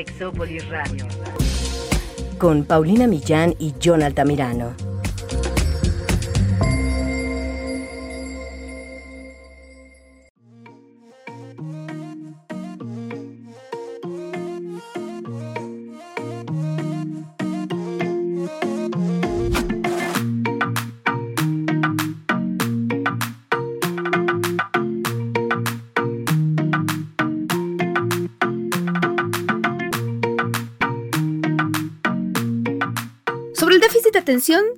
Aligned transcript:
Sexópolis 0.00 0.66
Radio. 0.70 1.04
Con 2.38 2.64
Paulina 2.64 3.06
Millán 3.06 3.54
y 3.58 3.74
John 3.84 4.02
Altamirano. 4.02 4.89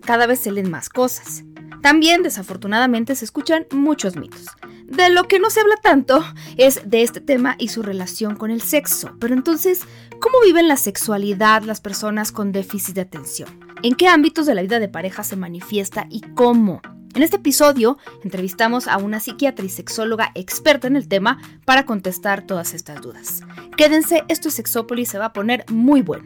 Cada 0.05 0.27
vez 0.27 0.41
se 0.41 0.51
leen 0.51 0.71
más 0.71 0.89
cosas. 0.89 1.45
También, 1.83 2.23
desafortunadamente, 2.23 3.15
se 3.15 3.25
escuchan 3.25 3.67
muchos 3.71 4.17
mitos. 4.17 4.47
De 4.87 5.09
lo 5.11 5.27
que 5.27 5.39
no 5.39 5.51
se 5.51 5.61
habla 5.61 5.77
tanto 5.83 6.23
es 6.57 6.89
de 6.89 7.03
este 7.03 7.21
tema 7.21 7.57
y 7.59 7.69
su 7.69 7.83
relación 7.83 8.37
con 8.37 8.51
el 8.51 8.61
sexo. 8.61 9.17
Pero 9.19 9.35
entonces, 9.35 9.81
¿cómo 10.21 10.41
viven 10.45 10.69
la 10.69 10.77
sexualidad 10.77 11.63
las 11.63 11.81
personas 11.81 12.31
con 12.31 12.53
déficit 12.53 12.95
de 12.95 13.01
atención? 13.01 13.49
¿En 13.83 13.95
qué 13.95 14.07
ámbitos 14.07 14.47
de 14.47 14.55
la 14.55 14.63
vida 14.63 14.79
de 14.79 14.89
pareja 14.89 15.25
se 15.25 15.37
manifiesta 15.37 16.07
y 16.11 16.21
cómo? 16.35 16.81
En 17.15 17.23
este 17.23 17.37
episodio 17.37 17.99
entrevistamos 18.25 18.87
a 18.89 18.97
una 18.97 19.21
psiquiatra 19.21 19.65
y 19.65 19.69
sexóloga 19.69 20.31
experta 20.35 20.87
en 20.87 20.97
el 20.97 21.09
tema 21.09 21.39
para 21.65 21.85
contestar 21.85 22.47
todas 22.47 22.75
estas 22.75 23.01
dudas. 23.01 23.43
Quédense, 23.77 24.25
esto 24.29 24.49
es 24.49 24.55
Sexópolis, 24.55 25.11
se 25.11 25.19
va 25.19 25.27
a 25.27 25.33
poner 25.33 25.65
muy 25.69 26.01
bueno. 26.01 26.25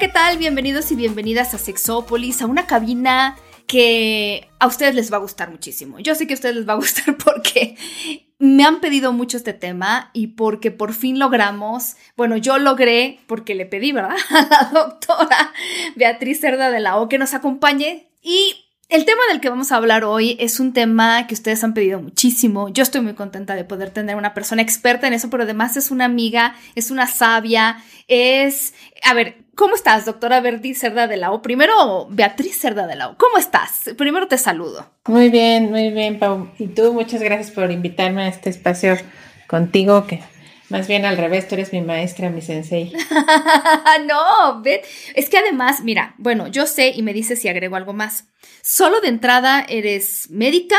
¿Qué 0.00 0.08
tal? 0.08 0.38
Bienvenidos 0.38 0.90
y 0.92 0.96
bienvenidas 0.96 1.52
a 1.52 1.58
Sexópolis, 1.58 2.40
a 2.40 2.46
una 2.46 2.66
cabina 2.66 3.36
que 3.66 4.48
a 4.58 4.66
ustedes 4.66 4.94
les 4.94 5.12
va 5.12 5.18
a 5.18 5.20
gustar 5.20 5.50
muchísimo. 5.50 5.98
Yo 5.98 6.14
sé 6.14 6.26
que 6.26 6.32
a 6.32 6.36
ustedes 6.36 6.56
les 6.56 6.66
va 6.66 6.72
a 6.72 6.76
gustar 6.76 7.18
porque 7.22 7.76
me 8.38 8.64
han 8.64 8.80
pedido 8.80 9.12
mucho 9.12 9.36
este 9.36 9.52
tema 9.52 10.08
y 10.14 10.28
porque 10.28 10.70
por 10.70 10.94
fin 10.94 11.18
logramos, 11.18 11.96
bueno, 12.16 12.38
yo 12.38 12.58
logré, 12.58 13.20
porque 13.26 13.54
le 13.54 13.66
pedí, 13.66 13.92
¿verdad? 13.92 14.16
A 14.30 14.48
la 14.48 14.70
doctora 14.72 15.52
Beatriz 15.96 16.40
Cerda 16.40 16.70
de 16.70 16.80
la 16.80 16.96
O 16.96 17.10
que 17.10 17.18
nos 17.18 17.34
acompañe 17.34 18.08
y 18.22 18.54
el 18.88 19.04
tema 19.04 19.20
del 19.30 19.40
que 19.40 19.50
vamos 19.50 19.70
a 19.70 19.76
hablar 19.76 20.04
hoy 20.04 20.36
es 20.40 20.60
un 20.60 20.72
tema 20.72 21.26
que 21.26 21.34
ustedes 21.34 21.62
han 21.62 21.74
pedido 21.74 22.00
muchísimo. 22.00 22.70
Yo 22.70 22.82
estoy 22.82 23.02
muy 23.02 23.14
contenta 23.14 23.54
de 23.54 23.64
poder 23.64 23.90
tener 23.90 24.16
una 24.16 24.32
persona 24.32 24.62
experta 24.62 25.06
en 25.06 25.12
eso, 25.12 25.28
pero 25.28 25.42
además 25.42 25.76
es 25.76 25.90
una 25.90 26.06
amiga, 26.06 26.56
es 26.74 26.90
una 26.90 27.06
sabia, 27.06 27.84
es... 28.08 28.74
A 29.04 29.14
ver, 29.14 29.44
¿cómo 29.60 29.74
estás, 29.74 30.06
doctora 30.06 30.40
Verdi 30.40 30.72
Cerda 30.72 31.06
de 31.06 31.18
la 31.18 31.32
O? 31.32 31.42
Primero, 31.42 32.06
Beatriz 32.08 32.58
Cerda 32.58 32.86
de 32.86 32.96
la 32.96 33.08
O, 33.10 33.18
¿cómo 33.18 33.36
estás? 33.36 33.90
Primero 33.98 34.26
te 34.26 34.38
saludo. 34.38 34.90
Muy 35.06 35.28
bien, 35.28 35.70
muy 35.70 35.90
bien, 35.90 36.18
Pau. 36.18 36.50
Y 36.58 36.68
tú, 36.68 36.94
muchas 36.94 37.22
gracias 37.22 37.50
por 37.50 37.70
invitarme 37.70 38.22
a 38.22 38.28
este 38.28 38.48
espacio 38.48 38.96
contigo 39.46 40.06
que 40.06 40.22
más 40.70 40.88
bien 40.88 41.04
al 41.04 41.18
revés, 41.18 41.46
tú 41.46 41.56
eres 41.56 41.74
mi 41.74 41.82
maestra, 41.82 42.30
mi 42.30 42.40
sensei. 42.40 42.90
no, 44.08 44.62
ve, 44.62 44.80
es 45.14 45.28
que 45.28 45.36
además, 45.36 45.82
mira, 45.82 46.14
bueno, 46.16 46.48
yo 46.48 46.64
sé 46.64 46.94
y 46.96 47.02
me 47.02 47.12
dices 47.12 47.38
si 47.38 47.48
agrego 47.48 47.76
algo 47.76 47.92
más. 47.92 48.28
Solo 48.62 49.02
de 49.02 49.08
entrada 49.08 49.66
eres 49.68 50.30
médica, 50.30 50.78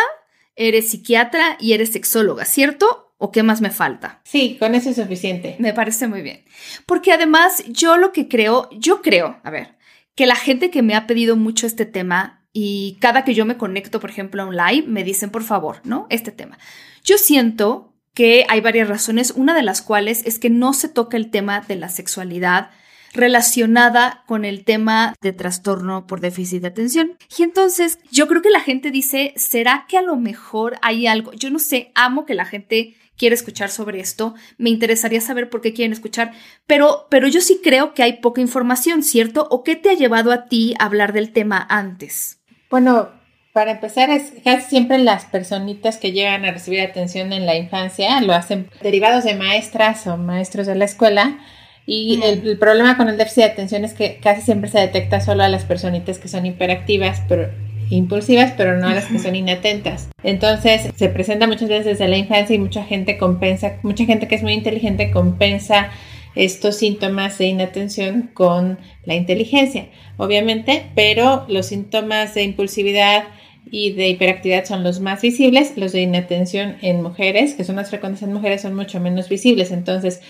eres 0.55 0.89
psiquiatra 0.89 1.55
y 1.59 1.73
eres 1.73 1.91
sexóloga, 1.91 2.45
¿cierto? 2.45 3.10
¿O 3.23 3.31
qué 3.31 3.43
más 3.43 3.61
me 3.61 3.69
falta? 3.69 4.19
Sí, 4.23 4.57
con 4.59 4.73
eso 4.73 4.89
es 4.89 4.95
suficiente. 4.95 5.55
Me 5.59 5.73
parece 5.73 6.07
muy 6.07 6.23
bien. 6.23 6.43
Porque 6.87 7.11
además, 7.11 7.63
yo 7.67 7.97
lo 7.97 8.11
que 8.11 8.27
creo, 8.27 8.67
yo 8.71 9.03
creo, 9.03 9.39
a 9.43 9.51
ver, 9.51 9.77
que 10.15 10.25
la 10.25 10.35
gente 10.35 10.71
que 10.71 10.81
me 10.81 10.95
ha 10.95 11.05
pedido 11.05 11.35
mucho 11.35 11.67
este 11.67 11.85
tema 11.85 12.43
y 12.51 12.97
cada 12.99 13.23
que 13.23 13.35
yo 13.35 13.45
me 13.45 13.57
conecto, 13.57 13.99
por 13.99 14.09
ejemplo, 14.09 14.41
a 14.41 14.47
un 14.47 14.57
live, 14.57 14.87
me 14.87 15.03
dicen, 15.03 15.29
por 15.29 15.43
favor, 15.43 15.81
¿no? 15.83 16.07
Este 16.09 16.31
tema. 16.31 16.57
Yo 17.03 17.19
siento 17.19 17.93
que 18.15 18.47
hay 18.49 18.59
varias 18.59 18.89
razones, 18.89 19.33
una 19.35 19.53
de 19.53 19.61
las 19.61 19.83
cuales 19.83 20.23
es 20.25 20.39
que 20.39 20.49
no 20.49 20.73
se 20.73 20.89
toca 20.89 21.15
el 21.15 21.29
tema 21.29 21.61
de 21.61 21.75
la 21.75 21.89
sexualidad 21.89 22.71
relacionada 23.13 24.23
con 24.25 24.45
el 24.45 24.63
tema 24.63 25.13
de 25.21 25.31
trastorno 25.31 26.07
por 26.07 26.21
déficit 26.21 26.63
de 26.63 26.69
atención. 26.69 27.17
Y 27.37 27.43
entonces 27.43 27.99
yo 28.11 28.27
creo 28.27 28.41
que 28.41 28.49
la 28.49 28.61
gente 28.61 28.89
dice, 28.89 29.33
¿será 29.35 29.85
que 29.87 29.99
a 29.99 30.01
lo 30.01 30.15
mejor 30.15 30.79
hay 30.81 31.05
algo? 31.05 31.33
Yo 31.33 31.51
no 31.51 31.59
sé, 31.59 31.91
amo 31.93 32.25
que 32.25 32.33
la 32.33 32.45
gente 32.45 32.95
quiere 33.21 33.35
escuchar 33.35 33.69
sobre 33.69 33.99
esto, 33.99 34.33
me 34.57 34.71
interesaría 34.71 35.21
saber 35.21 35.47
por 35.51 35.61
qué 35.61 35.73
quieren 35.73 35.93
escuchar, 35.93 36.31
pero, 36.65 37.05
pero 37.11 37.27
yo 37.27 37.39
sí 37.39 37.59
creo 37.63 37.93
que 37.93 38.01
hay 38.01 38.13
poca 38.13 38.41
información, 38.41 39.03
¿cierto? 39.03 39.47
¿O 39.51 39.63
qué 39.63 39.75
te 39.75 39.91
ha 39.91 39.93
llevado 39.93 40.31
a 40.31 40.45
ti 40.45 40.73
a 40.79 40.85
hablar 40.85 41.13
del 41.13 41.31
tema 41.31 41.63
antes? 41.69 42.39
Bueno, 42.71 43.11
para 43.53 43.73
empezar, 43.73 44.09
es 44.09 44.33
casi 44.43 44.67
siempre 44.67 44.97
las 44.97 45.25
personitas 45.25 45.97
que 45.97 46.13
llegan 46.13 46.45
a 46.45 46.51
recibir 46.51 46.81
atención 46.81 47.31
en 47.31 47.45
la 47.45 47.55
infancia 47.55 48.19
lo 48.21 48.33
hacen 48.33 48.71
derivados 48.81 49.23
de 49.23 49.35
maestras 49.35 50.07
o 50.07 50.17
maestros 50.17 50.65
de 50.65 50.73
la 50.73 50.85
escuela. 50.85 51.37
Y 51.85 52.21
el, 52.23 52.57
problema 52.57 52.97
con 52.97 53.07
el 53.07 53.17
déficit 53.17 53.43
de 53.43 53.51
atención 53.51 53.85
es 53.85 53.93
que 53.93 54.17
casi 54.17 54.41
siempre 54.41 54.71
se 54.71 54.79
detecta 54.79 55.21
solo 55.21 55.43
a 55.43 55.49
las 55.49 55.65
personitas 55.65 56.17
que 56.17 56.27
son 56.27 56.47
hiperactivas, 56.47 57.21
pero 57.29 57.51
impulsivas, 57.91 58.53
pero 58.57 58.77
no 58.77 58.87
a 58.87 58.95
las 58.95 59.05
que 59.05 59.19
son 59.19 59.35
inatentas. 59.35 60.09
Entonces, 60.23 60.89
se 60.95 61.09
presenta 61.09 61.47
muchas 61.47 61.69
veces 61.69 61.85
desde 61.85 62.07
la 62.07 62.17
infancia 62.17 62.55
y 62.55 62.59
mucha 62.59 62.83
gente 62.83 63.17
compensa, 63.17 63.77
mucha 63.83 64.05
gente 64.05 64.27
que 64.27 64.35
es 64.35 64.43
muy 64.43 64.53
inteligente 64.53 65.11
compensa 65.11 65.91
estos 66.33 66.77
síntomas 66.77 67.37
de 67.37 67.47
inatención 67.47 68.29
con 68.33 68.79
la 69.03 69.15
inteligencia, 69.15 69.89
obviamente, 70.17 70.85
pero 70.95 71.45
los 71.49 71.67
síntomas 71.67 72.33
de 72.33 72.43
impulsividad 72.43 73.25
y 73.69 73.91
de 73.91 74.09
hiperactividad 74.09 74.65
son 74.65 74.83
los 74.83 74.99
más 74.99 75.21
visibles, 75.21 75.73
los 75.77 75.91
de 75.91 76.01
inatención 76.01 76.77
en 76.81 77.01
mujeres, 77.01 77.55
que 77.55 77.63
son 77.63 77.75
más 77.75 77.89
frecuentes 77.89 78.23
en 78.23 78.33
mujeres, 78.33 78.61
son 78.61 78.75
mucho 78.75 78.99
menos 78.99 79.29
visibles. 79.29 79.71
Entonces, 79.71 80.21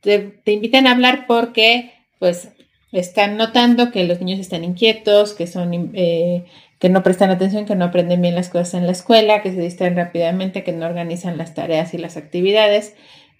te, 0.00 0.40
invitan 0.46 0.86
a 0.86 0.92
hablar 0.92 1.26
porque, 1.26 1.92
pues, 2.18 2.48
están 2.92 3.36
notando 3.36 3.92
que 3.92 4.04
los 4.04 4.20
niños 4.20 4.40
están 4.40 4.64
inquietos, 4.64 5.34
que 5.34 5.46
son... 5.46 5.90
Eh, 5.94 6.44
que 6.80 6.88
no 6.88 7.02
prestan 7.02 7.30
atención, 7.30 7.66
que 7.66 7.76
no 7.76 7.84
aprenden 7.84 8.22
bien 8.22 8.34
las 8.34 8.48
cosas 8.48 8.74
en 8.74 8.86
la 8.86 8.92
escuela, 8.92 9.42
que 9.42 9.52
se 9.52 9.60
distraen 9.60 9.96
rápidamente, 9.96 10.64
que 10.64 10.72
no 10.72 10.86
organizan 10.86 11.36
las 11.36 11.54
tareas 11.54 11.92
y 11.92 11.98
las 11.98 12.16
actividades. 12.16 12.94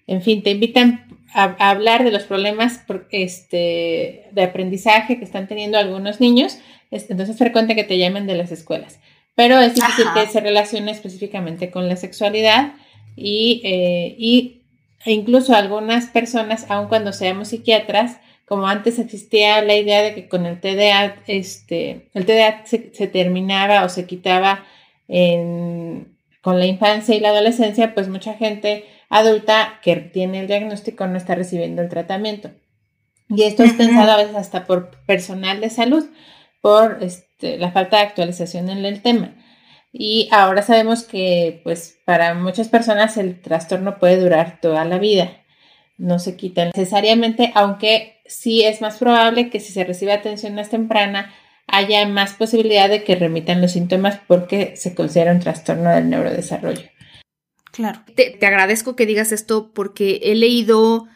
En 0.05 0.21
fin, 0.21 0.43
te 0.43 0.51
invitan 0.51 1.07
a, 1.33 1.55
hablar 1.69 2.03
de 2.03 2.11
los 2.11 2.23
problemas 2.23 2.81
este, 3.09 4.27
de 4.31 4.43
aprendizaje 4.43 5.17
que 5.17 5.25
están 5.25 5.47
teniendo 5.47 5.79
algunos 5.79 6.21
niños. 6.21 6.59
Entonces 6.91 7.29
es 7.29 7.37
frecuente 7.37 7.75
que 7.75 7.83
te 7.83 7.97
llamen 7.97 8.27
de 8.27 8.35
las 8.35 8.51
escuelas. 8.51 8.99
Pero 9.33 9.59
es 9.59 9.73
difícil 9.73 10.05
que 10.13 10.27
se 10.27 10.39
relacione 10.39 10.91
específicamente 10.91 11.71
con 11.71 11.89
la 11.89 11.95
sexualidad 11.95 12.73
y, 13.15 13.61
eh, 13.63 14.15
y 14.19 14.61
e 15.03 15.13
incluso 15.13 15.55
algunas 15.55 16.07
personas, 16.07 16.67
aun 16.69 16.89
cuando 16.89 17.11
seamos 17.11 17.47
psiquiatras, 17.47 18.19
como 18.51 18.67
antes 18.67 18.99
existía 18.99 19.61
la 19.61 19.77
idea 19.77 20.01
de 20.01 20.13
que 20.13 20.27
con 20.27 20.45
el 20.45 20.59
TDA, 20.59 21.15
este, 21.25 22.09
el 22.13 22.25
TDA 22.25 22.65
se, 22.65 22.93
se 22.93 23.07
terminaba 23.07 23.85
o 23.85 23.87
se 23.87 24.05
quitaba 24.05 24.65
en, 25.07 26.17
con 26.41 26.59
la 26.59 26.65
infancia 26.65 27.15
y 27.15 27.21
la 27.21 27.29
adolescencia, 27.29 27.93
pues 27.93 28.09
mucha 28.09 28.33
gente 28.33 28.83
adulta 29.07 29.79
que 29.81 29.95
tiene 29.95 30.41
el 30.41 30.47
diagnóstico 30.47 31.07
no 31.07 31.17
está 31.17 31.33
recibiendo 31.33 31.81
el 31.81 31.87
tratamiento. 31.87 32.51
Y 33.29 33.43
esto 33.43 33.63
es 33.63 33.71
pensado 33.71 34.11
a 34.11 34.17
veces 34.17 34.35
hasta 34.35 34.65
por 34.65 35.01
personal 35.05 35.61
de 35.61 35.69
salud, 35.69 36.03
por 36.59 36.97
este, 36.99 37.57
la 37.57 37.71
falta 37.71 37.99
de 37.99 38.03
actualización 38.03 38.69
en 38.69 38.83
el 38.83 39.01
tema. 39.01 39.33
Y 39.93 40.27
ahora 40.29 40.61
sabemos 40.61 41.03
que 41.03 41.61
pues 41.63 42.01
para 42.03 42.33
muchas 42.33 42.67
personas 42.67 43.15
el 43.15 43.39
trastorno 43.39 43.97
puede 43.97 44.19
durar 44.19 44.59
toda 44.59 44.83
la 44.83 44.97
vida. 44.97 45.37
No 45.97 46.19
se 46.19 46.35
quita 46.35 46.65
necesariamente, 46.65 47.53
aunque 47.55 48.20
sí 48.31 48.63
es 48.63 48.81
más 48.81 48.97
probable 48.97 49.49
que 49.49 49.59
si 49.59 49.73
se 49.73 49.83
recibe 49.83 50.13
atención 50.13 50.55
más 50.55 50.69
temprana 50.69 51.33
haya 51.67 52.05
más 52.07 52.33
posibilidad 52.33 52.89
de 52.89 53.03
que 53.03 53.15
remitan 53.15 53.61
los 53.61 53.73
síntomas 53.73 54.19
porque 54.27 54.75
se 54.75 54.95
considera 54.95 55.31
un 55.31 55.39
trastorno 55.39 55.89
del 55.89 56.09
neurodesarrollo. 56.09 56.83
Claro. 57.71 58.01
Te, 58.15 58.37
agradezco 58.45 58.95
que 58.95 59.05
digas 59.05 59.31
esto 59.31 59.71
porque 59.73 60.19
he 60.23 60.35
leído 60.35 61.07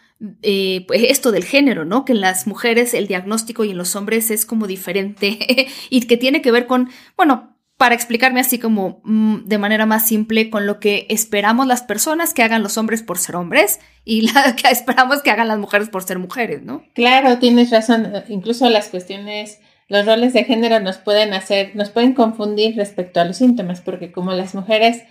eh, 0.42 0.86
pues 0.88 1.04
esto 1.10 1.32
del 1.32 1.44
género, 1.44 1.84
¿no? 1.84 2.06
Que 2.06 2.14
en 2.14 2.22
las 2.22 2.48
mujeres 2.48 2.94
el 2.94 3.08
diagnóstico 3.08 3.66
y 3.66 3.72
en 3.72 3.78
los 3.78 3.96
hombres 3.96 4.32
es 4.32 4.46
como 4.46 4.68
diferente 4.68 5.68
y 5.90 6.02
que 6.02 6.18
tiene 6.18 6.42
que 6.42 6.52
ver 6.52 6.68
con, 6.68 6.90
bueno, 7.18 7.55
para 7.78 7.96
explicarme 7.96 8.40
así 8.40 8.60
como 8.60 9.02
mm, 9.04 9.46
de 9.46 9.58
manera 9.58 9.86
más 9.86 10.08
simple 10.08 10.50
con 10.50 10.66
lo 10.66 10.80
que 10.80 11.08
esperamos 11.10 11.68
las 11.68 11.84
personas 11.84 12.34
que 12.34 12.44
hagan 12.44 12.64
los 12.64 12.78
hombres 12.78 13.04
por 13.04 13.18
ser 13.18 13.36
hombres 13.36 13.80
y 14.04 14.22
la 14.34 14.56
que 14.56 14.70
esperamos 14.70 15.22
que 15.22 15.32
hagan 15.32 15.48
las 15.48 15.60
mujeres 15.60 15.90
por 15.90 16.04
ser 16.04 16.20
mujeres, 16.20 16.64
¿no? 16.64 16.84
Claro, 16.94 17.38
tienes 17.40 17.72
razón. 17.72 18.12
Incluso 18.30 18.70
las 18.70 18.90
cuestiones 18.90 19.60
los 19.88 20.06
roles 20.06 20.34
de 20.34 20.44
género 20.44 20.80
nos 20.80 20.98
pueden 20.98 21.34
hacer, 21.34 21.76
nos 21.76 21.90
pueden 21.90 22.14
confundir 22.14 22.76
respecto 22.76 23.20
a 23.20 23.26
los 23.26 23.38
síntomas, 23.38 23.82
porque 23.82 24.12
como 24.12 24.32
las 24.32 24.56
mujeres, 24.56 25.04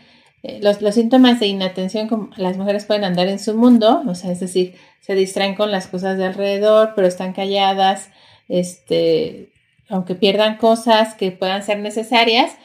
eh, 0.43 0.59
los, 0.63 0.83
los, 0.83 0.97
síntomas 0.97 1.39
de 1.39 1.47
inatención, 1.47 2.09
como 2.09 2.31
las 2.37 2.57
mujeres 2.57 2.85
pueden 2.85 3.05
andar 3.05 3.29
en 3.29 3.39
su 3.39 3.57
mundo, 3.57 4.03
o 4.07 4.15
sea, 4.15 4.33
es 4.33 4.41
decir, 4.41 4.75
se 5.01 5.15
distraen 5.15 5.55
con 5.55 5.71
las 5.71 5.87
cosas 5.87 6.19
de 6.19 6.25
alrededor, 6.25 6.93
pero 6.97 7.07
están 7.07 7.33
calladas, 7.33 8.11
este, 8.49 9.53
aunque 9.89 10.15
pierdan 10.15 10.57
cosas 10.57 11.15
que 11.15 11.31
puedan 11.31 11.63
ser 11.63 11.79
necesarias, 11.79 12.57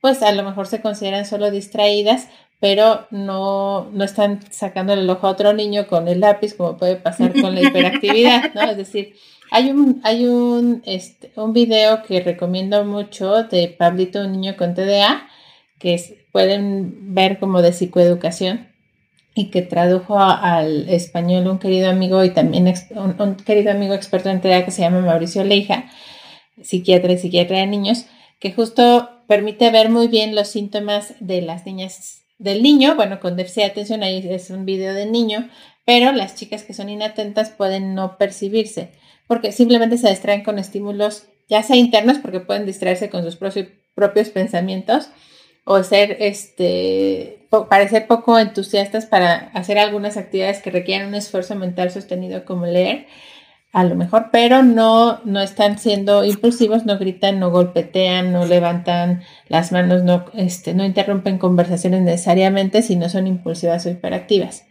pues 0.00 0.22
a 0.22 0.32
lo 0.32 0.42
mejor 0.42 0.66
se 0.66 0.80
consideran 0.80 1.24
solo 1.24 1.50
distraídas, 1.50 2.28
pero 2.60 3.06
no, 3.10 3.90
no 3.92 4.04
están 4.04 4.40
sacando 4.50 4.92
el 4.92 5.08
ojo 5.08 5.26
a 5.26 5.30
otro 5.30 5.52
niño 5.52 5.86
con 5.86 6.08
el 6.08 6.20
lápiz, 6.20 6.54
como 6.54 6.76
puede 6.76 6.96
pasar 6.96 7.32
con 7.40 7.54
la 7.54 7.62
hiperactividad, 7.62 8.54
¿no? 8.54 8.62
Es 8.62 8.76
decir, 8.76 9.14
hay 9.50 9.70
un, 9.70 10.00
hay 10.04 10.26
un, 10.26 10.82
este, 10.86 11.32
un 11.36 11.52
video 11.52 12.02
que 12.02 12.20
recomiendo 12.20 12.84
mucho 12.84 13.44
de 13.44 13.68
Pablito, 13.68 14.20
un 14.20 14.32
niño 14.32 14.56
con 14.56 14.74
TDA, 14.74 15.28
que 15.78 16.26
pueden 16.32 17.14
ver 17.14 17.38
como 17.38 17.62
de 17.62 17.72
psicoeducación 17.72 18.68
y 19.34 19.50
que 19.50 19.62
tradujo 19.62 20.18
al 20.18 20.88
español 20.88 21.46
un 21.46 21.58
querido 21.58 21.90
amigo 21.90 22.24
y 22.24 22.30
también 22.30 22.72
un, 22.94 23.36
querido 23.36 23.70
amigo 23.70 23.94
experto 23.94 24.30
en 24.30 24.40
TDA 24.40 24.64
que 24.64 24.70
se 24.70 24.80
llama 24.80 25.00
Mauricio 25.00 25.44
Leija, 25.44 25.84
psiquiatra 26.62 27.12
y 27.12 27.18
psiquiatra 27.18 27.58
de 27.58 27.66
niños, 27.66 28.06
que 28.38 28.52
justo 28.52 29.10
permite 29.26 29.70
ver 29.70 29.88
muy 29.88 30.08
bien 30.08 30.34
los 30.34 30.48
síntomas 30.48 31.14
de 31.20 31.42
las 31.42 31.66
niñas, 31.66 32.22
del 32.38 32.62
niño, 32.62 32.94
bueno, 32.96 33.20
con 33.20 33.36
déficit 33.36 33.62
de 33.62 33.70
atención, 33.70 34.02
ahí 34.02 34.26
es 34.28 34.50
un 34.50 34.66
video 34.66 34.94
del 34.94 35.10
niño, 35.10 35.48
pero 35.84 36.12
las 36.12 36.34
chicas 36.34 36.64
que 36.64 36.74
son 36.74 36.88
inatentas 36.88 37.50
pueden 37.50 37.94
no 37.94 38.18
percibirse 38.18 38.90
porque 39.26 39.52
simplemente 39.52 39.98
se 39.98 40.08
distraen 40.08 40.42
con 40.42 40.58
estímulos, 40.58 41.26
ya 41.48 41.62
sea 41.62 41.76
internos, 41.76 42.18
porque 42.18 42.40
pueden 42.40 42.66
distraerse 42.66 43.10
con 43.10 43.22
sus 43.24 43.36
propios 43.36 44.28
pensamientos, 44.30 45.08
o 45.64 45.82
ser, 45.82 46.16
este, 46.20 47.48
parecer 47.68 48.06
poco 48.06 48.38
entusiastas 48.38 49.06
para 49.06 49.50
hacer 49.52 49.78
algunas 49.78 50.16
actividades 50.16 50.60
que 50.60 50.70
requieren 50.70 51.08
un 51.08 51.16
esfuerzo 51.16 51.56
mental 51.56 51.90
sostenido 51.90 52.44
como 52.44 52.66
leer, 52.66 53.06
a 53.72 53.84
lo 53.84 53.94
mejor, 53.94 54.30
pero 54.32 54.62
no, 54.62 55.20
no 55.24 55.40
están 55.40 55.78
siendo 55.78 56.24
impulsivos, 56.24 56.86
no 56.86 56.98
gritan, 56.98 57.38
no 57.38 57.50
golpetean, 57.50 58.32
no 58.32 58.46
levantan 58.46 59.22
las 59.48 59.70
manos, 59.70 60.02
no, 60.02 60.24
este, 60.34 60.72
no 60.72 60.84
interrumpen 60.84 61.38
conversaciones 61.38 62.00
necesariamente 62.00 62.80
si 62.82 62.96
no 62.96 63.08
son 63.08 63.26
impulsivas 63.26 63.84
o 63.84 63.90
hiperactivas. 63.90 64.64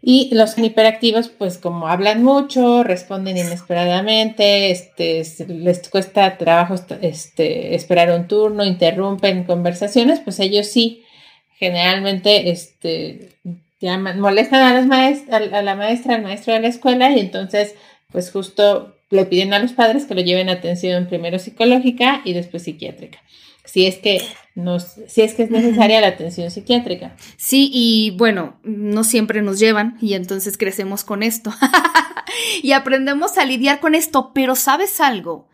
Y 0.00 0.32
los 0.32 0.56
hiperactivos, 0.56 1.30
pues 1.30 1.58
como 1.58 1.88
hablan 1.88 2.22
mucho, 2.22 2.84
responden 2.84 3.38
inesperadamente, 3.38 4.70
este, 4.70 5.24
les 5.48 5.88
cuesta 5.88 6.38
trabajo 6.38 6.76
este, 7.00 7.74
esperar 7.74 8.12
un 8.12 8.28
turno, 8.28 8.64
interrumpen 8.64 9.42
conversaciones, 9.42 10.20
pues 10.20 10.38
ellos 10.38 10.68
sí, 10.68 11.02
generalmente, 11.58 12.50
este, 12.50 13.30
llaman, 13.80 14.20
molestan 14.20 14.62
a, 14.62 14.74
las 14.74 14.86
maestras, 14.86 15.52
a 15.52 15.62
la 15.62 15.74
maestra, 15.74 16.14
al 16.14 16.22
maestro 16.22 16.54
de 16.54 16.60
la 16.60 16.68
escuela 16.68 17.10
y 17.10 17.20
entonces, 17.20 17.74
pues 18.10 18.30
justo 18.30 18.94
le 19.10 19.26
piden 19.26 19.54
a 19.54 19.58
los 19.58 19.72
padres 19.72 20.04
que 20.04 20.14
lo 20.14 20.22
lleven 20.22 20.48
a 20.48 20.52
atención 20.52 21.06
primero 21.06 21.38
psicológica 21.38 22.22
y 22.24 22.32
después 22.32 22.64
psiquiátrica 22.64 23.20
si 23.66 23.84
es 23.84 23.96
que 23.96 24.22
nos, 24.54 24.94
si 25.08 25.20
es 25.20 25.34
que 25.34 25.42
es 25.42 25.50
necesaria 25.50 26.00
la 26.00 26.06
atención 26.06 26.50
psiquiátrica. 26.50 27.14
Sí, 27.36 27.70
y 27.72 28.12
bueno, 28.16 28.58
no 28.62 29.04
siempre 29.04 29.42
nos 29.42 29.58
llevan 29.58 29.98
y 30.00 30.14
entonces 30.14 30.56
crecemos 30.56 31.04
con 31.04 31.22
esto 31.22 31.52
y 32.62 32.72
aprendemos 32.72 33.36
a 33.36 33.44
lidiar 33.44 33.80
con 33.80 33.94
esto, 33.94 34.32
pero 34.32 34.54
¿sabes 34.54 35.00
algo? 35.00 35.48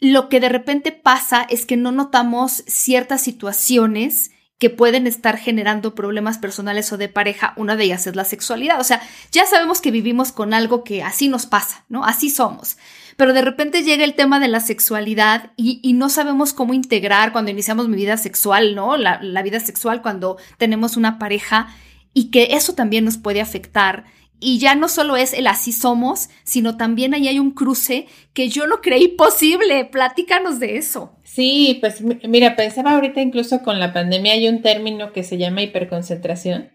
Lo 0.00 0.28
que 0.28 0.40
de 0.40 0.48
repente 0.48 0.92
pasa 0.92 1.46
es 1.48 1.66
que 1.66 1.76
no 1.76 1.92
notamos 1.92 2.64
ciertas 2.66 3.20
situaciones 3.20 4.32
que 4.58 4.70
pueden 4.70 5.06
estar 5.06 5.38
generando 5.38 5.94
problemas 5.94 6.38
personales 6.38 6.92
o 6.92 6.96
de 6.96 7.08
pareja, 7.08 7.52
una 7.56 7.76
de 7.76 7.84
ellas 7.84 8.06
es 8.06 8.16
la 8.16 8.24
sexualidad. 8.24 8.80
O 8.80 8.84
sea, 8.84 9.00
ya 9.30 9.46
sabemos 9.46 9.80
que 9.80 9.90
vivimos 9.90 10.32
con 10.32 10.52
algo 10.52 10.82
que 10.82 11.02
así 11.02 11.28
nos 11.28 11.46
pasa, 11.46 11.84
¿no? 11.88 12.04
Así 12.04 12.30
somos 12.30 12.76
pero 13.18 13.32
de 13.32 13.42
repente 13.42 13.82
llega 13.82 14.04
el 14.04 14.14
tema 14.14 14.38
de 14.38 14.46
la 14.46 14.60
sexualidad 14.60 15.50
y, 15.56 15.92
no 15.94 16.08
sabemos 16.08 16.52
cómo 16.52 16.72
integrar 16.72 17.32
cuando 17.32 17.50
iniciamos 17.50 17.88
mi 17.88 17.96
vida 17.96 18.16
sexual, 18.16 18.76
¿no? 18.76 18.96
La, 18.96 19.18
la 19.20 19.42
vida 19.42 19.58
sexual 19.58 20.02
cuando 20.02 20.36
tenemos 20.56 20.96
una 20.96 21.18
pareja 21.18 21.66
y 22.14 22.30
que 22.30 22.50
eso 22.52 22.74
también 22.74 23.04
nos 23.04 23.18
puede 23.18 23.40
afectar. 23.40 24.04
Y 24.40 24.58
ya 24.58 24.74
no 24.74 24.88
solo 24.88 25.16
es 25.16 25.32
el 25.32 25.46
así 25.46 25.72
somos, 25.72 26.28
sino 26.44 26.76
también 26.76 27.14
ahí 27.14 27.28
hay 27.28 27.38
un 27.38 27.50
cruce 27.50 28.06
que 28.32 28.48
yo 28.48 28.66
no 28.66 28.80
creí 28.80 29.08
posible. 29.08 29.84
Platícanos 29.84 30.60
de 30.60 30.76
eso. 30.76 31.16
Sí, 31.24 31.78
pues 31.80 32.02
mira, 32.02 32.56
pensaba 32.56 32.92
ahorita 32.92 33.20
incluso 33.20 33.62
con 33.62 33.80
la 33.80 33.92
pandemia 33.92 34.32
hay 34.34 34.48
un 34.48 34.62
término 34.62 35.12
que 35.12 35.24
se 35.24 35.38
llama 35.38 35.62
hiperconcentración, 35.62 36.70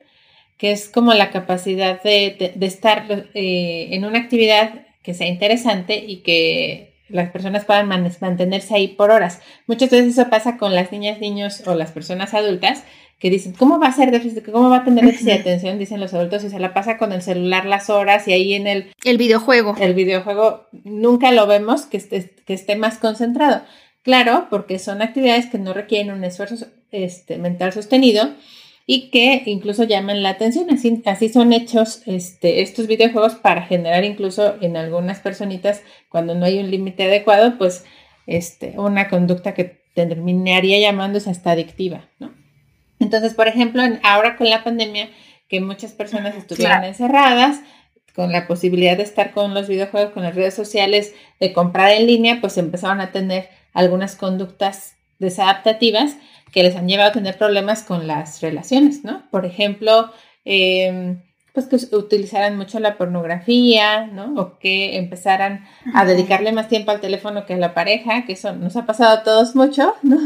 que 0.57 0.71
es 0.71 0.89
como 0.89 1.13
la 1.13 1.31
capacidad 1.31 2.01
de, 2.03 2.53
estar 2.61 3.29
eh, 3.33 3.89
en 3.91 4.05
una 4.05 4.19
actividad 4.19 4.85
que 5.01 5.13
sea 5.13 5.27
interesante 5.27 6.03
y 6.05 6.17
que 6.17 6.92
las 7.13 7.29
personas 7.29 7.63
puedan 7.63 7.87
mantenerse 7.87 8.75
ahí 8.75 8.89
por 8.89 9.11
horas. 9.11 9.39
Muchas 9.67 9.89
veces 9.89 10.17
eso 10.17 10.29
pasa 10.29 10.57
con 10.57 10.73
las 10.73 10.91
niñas, 10.91 11.19
niños 11.19 11.63
o 11.67 11.75
las 11.75 11.91
personas 11.91 12.33
adultas 12.33 12.83
que 13.19 13.29
dicen, 13.29 13.53
¿cómo 13.53 13.79
va 13.79 13.87
a 13.87 13.93
ser 13.93 14.11
déficit? 14.11 14.51
¿Cómo 14.51 14.69
va 14.69 14.77
a 14.77 14.83
tener 14.83 15.05
déficit 15.05 15.27
de 15.27 15.33
atención? 15.33 15.79
Dicen 15.79 15.99
los 15.99 16.13
adultos 16.13 16.43
y 16.43 16.49
se 16.49 16.59
la 16.59 16.73
pasa 16.73 16.97
con 16.97 17.13
el 17.13 17.21
celular 17.21 17.65
las 17.65 17.89
horas 17.89 18.27
y 18.27 18.33
ahí 18.33 18.55
en 18.55 18.67
el... 18.67 18.91
El 19.03 19.17
videojuego. 19.17 19.75
El 19.79 19.93
videojuego 19.93 20.67
nunca 20.83 21.31
lo 21.31 21.47
vemos 21.47 21.85
que 21.85 21.97
esté, 21.97 22.31
que 22.45 22.53
esté 22.53 22.75
más 22.75 22.97
concentrado. 22.97 23.61
Claro, 24.01 24.47
porque 24.49 24.79
son 24.79 25.01
actividades 25.01 25.45
que 25.45 25.59
no 25.59 25.73
requieren 25.73 26.11
un 26.11 26.23
esfuerzo 26.23 26.65
este, 26.91 27.37
mental 27.37 27.71
sostenido 27.71 28.33
y 28.85 29.09
que 29.11 29.43
incluso 29.45 29.83
llaman 29.83 30.23
la 30.23 30.29
atención. 30.29 30.69
Así, 30.69 31.01
así 31.05 31.29
son 31.29 31.53
hechos 31.53 32.01
este, 32.05 32.61
estos 32.61 32.87
videojuegos 32.87 33.35
para 33.35 33.63
generar 33.63 34.03
incluso 34.03 34.55
en 34.61 34.77
algunas 34.77 35.19
personitas, 35.19 35.81
cuando 36.09 36.35
no 36.35 36.45
hay 36.45 36.59
un 36.59 36.69
límite 36.69 37.03
adecuado, 37.03 37.57
pues 37.57 37.85
este, 38.27 38.73
una 38.77 39.09
conducta 39.09 39.53
que 39.53 39.83
terminaría 39.93 40.79
llamándose 40.79 41.29
hasta 41.29 41.51
adictiva, 41.51 42.09
¿no? 42.19 42.33
Entonces, 42.99 43.33
por 43.33 43.47
ejemplo, 43.47 43.83
ahora 44.01 44.37
con 44.37 44.49
la 44.49 44.63
pandemia, 44.63 45.09
que 45.47 45.59
muchas 45.59 45.91
personas 45.91 46.35
estuvieron 46.35 46.83
encerradas, 46.83 47.61
con 48.15 48.31
la 48.31 48.47
posibilidad 48.47 48.95
de 48.95 49.03
estar 49.03 49.31
con 49.31 49.53
los 49.53 49.67
videojuegos, 49.67 50.13
con 50.13 50.23
las 50.23 50.35
redes 50.35 50.53
sociales, 50.53 51.13
de 51.39 51.51
comprar 51.51 51.91
en 51.91 52.07
línea, 52.07 52.39
pues 52.41 52.57
empezaron 52.57 53.01
a 53.01 53.11
tener 53.11 53.49
algunas 53.73 54.15
conductas 54.15 54.95
desadaptativas 55.19 56.17
que 56.53 56.63
les 56.63 56.75
han 56.75 56.87
llevado 56.87 57.09
a 57.09 57.13
tener 57.13 57.37
problemas 57.37 57.83
con 57.83 58.07
las 58.07 58.41
relaciones, 58.41 59.03
¿no? 59.03 59.23
Por 59.31 59.45
ejemplo, 59.45 60.11
em, 60.45 61.19
pues 61.53 61.67
que 61.67 61.95
utilizaran 61.95 62.57
mucho 62.57 62.79
la 62.79 62.97
pornografía, 62.97 64.07
¿no? 64.07 64.33
O 64.39 64.59
que 64.59 64.97
empezaran 64.97 65.65
a 65.93 66.05
dedicarle 66.05 66.51
más 66.51 66.67
tiempo 66.67 66.91
al 66.91 67.01
teléfono 67.01 67.45
que 67.45 67.55
a 67.55 67.57
la 67.57 67.73
pareja, 67.73 68.25
que 68.25 68.33
eso 68.33 68.53
nos 68.53 68.75
ha 68.75 68.85
pasado 68.85 69.17
a 69.17 69.23
todos 69.23 69.55
mucho, 69.55 69.95
¿no? 70.03 70.17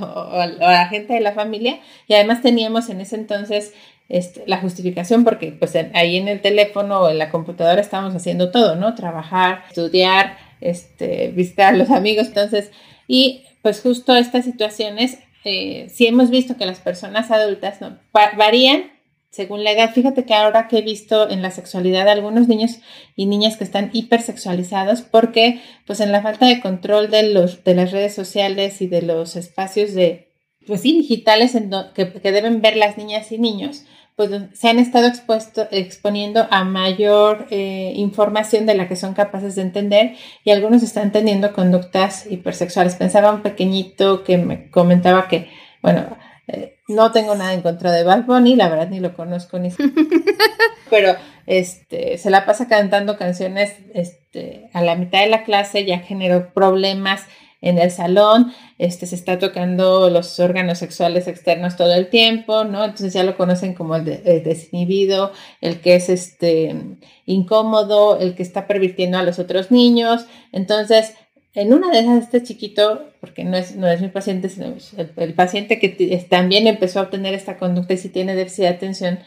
O, 0.00 0.40
a 0.40 0.46
la 0.46 0.88
gente 0.88 1.14
de 1.14 1.20
la 1.20 1.32
familia. 1.32 1.80
Y 2.08 2.14
además 2.14 2.42
teníamos 2.42 2.88
en 2.88 3.00
ese 3.00 3.16
entonces 3.16 3.74
este, 4.08 4.44
la 4.46 4.58
justificación 4.58 5.24
porque 5.24 5.52
pues 5.52 5.74
ahí 5.94 6.16
en 6.16 6.28
el 6.28 6.40
teléfono 6.40 7.00
o 7.00 7.08
en 7.10 7.18
la 7.18 7.30
computadora 7.30 7.80
estábamos 7.80 8.14
haciendo 8.14 8.50
todo, 8.50 8.76
¿no? 8.76 8.94
Trabajar, 8.94 9.64
estudiar, 9.68 10.36
este, 10.60 11.28
visitar 11.28 11.74
a 11.74 11.76
los 11.76 11.90
amigos, 11.90 12.28
entonces, 12.28 12.70
y 13.06 13.44
pues 13.62 13.80
justo 13.80 14.14
estas 14.14 14.44
situaciones 14.44 15.18
eh, 15.44 15.88
si 15.92 16.06
hemos 16.06 16.30
visto 16.30 16.56
que 16.56 16.66
las 16.66 16.80
personas 16.80 17.30
adultas 17.30 17.80
¿no? 17.80 17.98
varían 18.12 18.94
según 19.34 19.64
la 19.64 19.72
edad. 19.72 19.92
Fíjate 19.92 20.24
que 20.24 20.32
ahora 20.32 20.68
que 20.68 20.78
he 20.78 20.82
visto 20.82 21.28
en 21.28 21.42
la 21.42 21.50
sexualidad 21.50 22.08
algunos 22.08 22.46
niños 22.46 22.78
y 23.16 23.26
niñas 23.26 23.56
que 23.56 23.64
están 23.64 23.90
hipersexualizados 23.92 25.02
porque 25.02 25.60
pues 25.86 26.00
en 26.00 26.12
la 26.12 26.22
falta 26.22 26.46
de 26.46 26.60
control 26.60 27.10
de, 27.10 27.24
los, 27.24 27.64
de 27.64 27.74
las 27.74 27.90
redes 27.90 28.14
sociales 28.14 28.80
y 28.80 28.86
de 28.86 29.02
los 29.02 29.34
espacios 29.34 29.92
de, 29.92 30.32
pues 30.66 30.82
sí, 30.82 30.92
digitales 30.92 31.56
que, 31.94 32.12
que 32.12 32.32
deben 32.32 32.62
ver 32.62 32.76
las 32.76 32.96
niñas 32.96 33.32
y 33.32 33.38
niños, 33.38 33.84
pues 34.16 34.30
se 34.52 34.68
han 34.68 34.78
estado 34.78 35.08
expuesto, 35.08 35.66
exponiendo 35.72 36.46
a 36.50 36.64
mayor 36.64 37.46
eh, 37.50 37.92
información 37.96 38.64
de 38.64 38.74
la 38.74 38.86
que 38.86 38.96
son 38.96 39.12
capaces 39.14 39.56
de 39.56 39.62
entender 39.62 40.14
y 40.44 40.50
algunos 40.50 40.82
están 40.84 41.10
teniendo 41.10 41.52
conductas 41.52 42.26
hipersexuales. 42.30 42.94
Pensaba 42.94 43.32
un 43.32 43.42
pequeñito 43.42 44.22
que 44.22 44.38
me 44.38 44.70
comentaba 44.70 45.26
que, 45.26 45.50
bueno, 45.82 46.16
eh, 46.46 46.76
no 46.86 47.10
tengo 47.10 47.34
nada 47.34 47.54
en 47.54 47.62
contra 47.62 47.90
de 47.90 48.04
Bad 48.04 48.24
Bunny, 48.24 48.54
la 48.54 48.68
verdad 48.68 48.88
ni 48.88 49.00
lo 49.00 49.14
conozco 49.14 49.58
ni 49.58 49.70
pero 50.90 51.16
este 51.46 52.18
se 52.18 52.30
la 52.30 52.46
pasa 52.46 52.68
cantando 52.68 53.16
canciones 53.16 53.74
este, 53.94 54.70
a 54.74 54.82
la 54.82 54.94
mitad 54.94 55.20
de 55.20 55.28
la 55.28 55.42
clase, 55.42 55.84
ya 55.84 55.98
generó 55.98 56.52
problemas 56.52 57.22
en 57.64 57.78
el 57.78 57.90
salón, 57.90 58.52
este, 58.78 59.06
se 59.06 59.14
está 59.14 59.38
tocando 59.38 60.10
los 60.10 60.38
órganos 60.38 60.78
sexuales 60.78 61.26
externos 61.26 61.76
todo 61.76 61.94
el 61.94 62.08
tiempo, 62.08 62.64
¿no? 62.64 62.84
Entonces 62.84 63.14
ya 63.14 63.24
lo 63.24 63.38
conocen 63.38 63.72
como 63.72 63.96
el, 63.96 64.04
desinhibido, 64.04 65.32
el 65.62 65.80
que 65.80 65.94
es 65.94 66.10
este, 66.10 66.76
incómodo, 67.24 68.20
el 68.20 68.34
que 68.34 68.42
está 68.42 68.66
pervirtiendo 68.66 69.16
a 69.16 69.22
los 69.22 69.38
otros 69.38 69.70
niños. 69.70 70.26
Entonces, 70.52 71.14
en 71.54 71.72
una 71.72 71.90
de 71.90 72.00
esas, 72.00 72.24
este 72.24 72.42
chiquito, 72.42 73.10
porque 73.20 73.44
no 73.44 73.56
es, 73.56 73.74
no 73.76 73.88
es 73.88 74.02
mi 74.02 74.08
paciente, 74.08 74.50
sino 74.50 74.74
el, 75.16 75.34
paciente 75.34 75.78
que 75.78 75.88
también 76.28 76.66
empezó 76.66 77.00
a 77.00 77.04
obtener 77.04 77.32
esta 77.32 77.56
conducta 77.56 77.94
y 77.94 77.96
si 77.96 78.10
tiene 78.10 78.34
déficit 78.34 78.64
de 78.64 78.68
atención, 78.68 79.20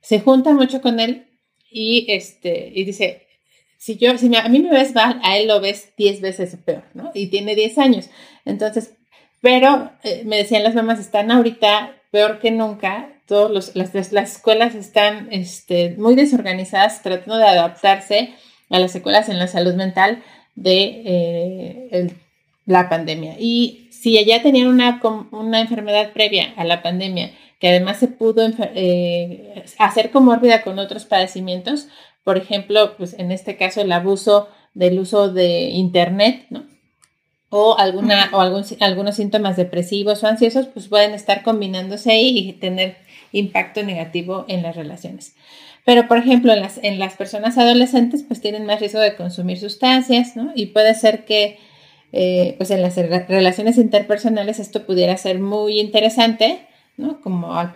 se 0.00 0.18
junta 0.18 0.52
mucho 0.52 0.80
con 0.80 0.98
él 0.98 1.28
y, 1.70 2.06
este, 2.08 2.72
y 2.74 2.82
dice, 2.82 3.23
si 3.84 3.98
yo, 3.98 4.16
si 4.16 4.34
a 4.34 4.48
mí 4.48 4.60
me 4.60 4.70
ves 4.70 4.94
mal, 4.94 5.20
a 5.22 5.36
él 5.36 5.46
lo 5.46 5.60
ves 5.60 5.92
10 5.98 6.22
veces 6.22 6.56
peor, 6.64 6.84
¿no? 6.94 7.10
Y 7.12 7.26
tiene 7.26 7.54
10 7.54 7.76
años. 7.76 8.08
Entonces, 8.46 8.94
pero 9.42 9.90
eh, 10.02 10.22
me 10.24 10.38
decían 10.38 10.62
las 10.62 10.74
mamás, 10.74 10.98
están 10.98 11.30
ahorita 11.30 11.94
peor 12.10 12.38
que 12.38 12.50
nunca, 12.50 13.10
todas 13.26 13.74
las, 13.74 13.94
las, 14.10 14.32
escuelas 14.32 14.74
están 14.74 15.28
este, 15.32 15.96
muy 15.98 16.14
desorganizadas 16.14 17.02
tratando 17.02 17.36
de 17.36 17.46
adaptarse 17.46 18.32
a 18.70 18.78
las 18.78 18.90
secuelas 18.90 19.28
en 19.28 19.38
la 19.38 19.48
salud 19.48 19.74
mental 19.74 20.22
de 20.54 21.02
eh, 21.04 22.14
la 22.64 22.88
pandemia. 22.88 23.36
Y 23.38 23.90
si 23.90 24.24
ya 24.24 24.42
tenían 24.42 24.68
una, 24.68 24.98
una, 25.30 25.60
enfermedad 25.60 26.14
previa 26.14 26.54
a 26.56 26.64
la 26.64 26.80
pandemia, 26.80 27.32
que 27.60 27.68
además 27.68 27.98
se 27.98 28.08
pudo 28.08 28.48
eh, 28.58 29.62
hacer 29.78 30.10
comórbida 30.10 30.62
con 30.62 30.78
otros 30.78 31.04
padecimientos, 31.04 31.88
por 32.24 32.36
ejemplo, 32.38 32.96
pues 32.96 33.14
en 33.18 33.30
este 33.30 33.56
caso 33.56 33.80
el 33.80 33.92
abuso 33.92 34.48
del 34.72 34.98
uso 34.98 35.32
de 35.32 35.68
Internet, 35.68 36.46
¿no? 36.50 36.64
O, 37.50 37.78
alguna, 37.78 38.30
o 38.32 38.40
algún, 38.40 38.64
algunos 38.80 39.14
síntomas 39.14 39.56
depresivos 39.56 40.24
o 40.24 40.26
ansiosos, 40.26 40.66
pues 40.66 40.88
pueden 40.88 41.14
estar 41.14 41.44
combinándose 41.44 42.10
ahí 42.10 42.36
y 42.36 42.52
tener 42.54 42.96
impacto 43.30 43.84
negativo 43.84 44.44
en 44.48 44.62
las 44.62 44.74
relaciones. 44.74 45.36
Pero, 45.84 46.08
por 46.08 46.18
ejemplo, 46.18 46.52
en 46.52 46.60
las, 46.60 46.80
en 46.82 46.98
las 46.98 47.14
personas 47.14 47.58
adolescentes, 47.58 48.24
pues 48.26 48.40
tienen 48.40 48.66
más 48.66 48.80
riesgo 48.80 49.00
de 49.00 49.16
consumir 49.16 49.58
sustancias, 49.58 50.34
¿no? 50.34 50.52
Y 50.54 50.66
puede 50.66 50.94
ser 50.94 51.24
que, 51.24 51.58
eh, 52.12 52.54
pues 52.56 52.70
en 52.70 52.80
las 52.80 52.96
relaciones 52.96 53.76
interpersonales 53.76 54.58
esto 54.58 54.86
pudiera 54.86 55.16
ser 55.16 55.38
muy 55.40 55.78
interesante, 55.78 56.66
¿no? 56.96 57.20
Como 57.20 57.54
al 57.54 57.72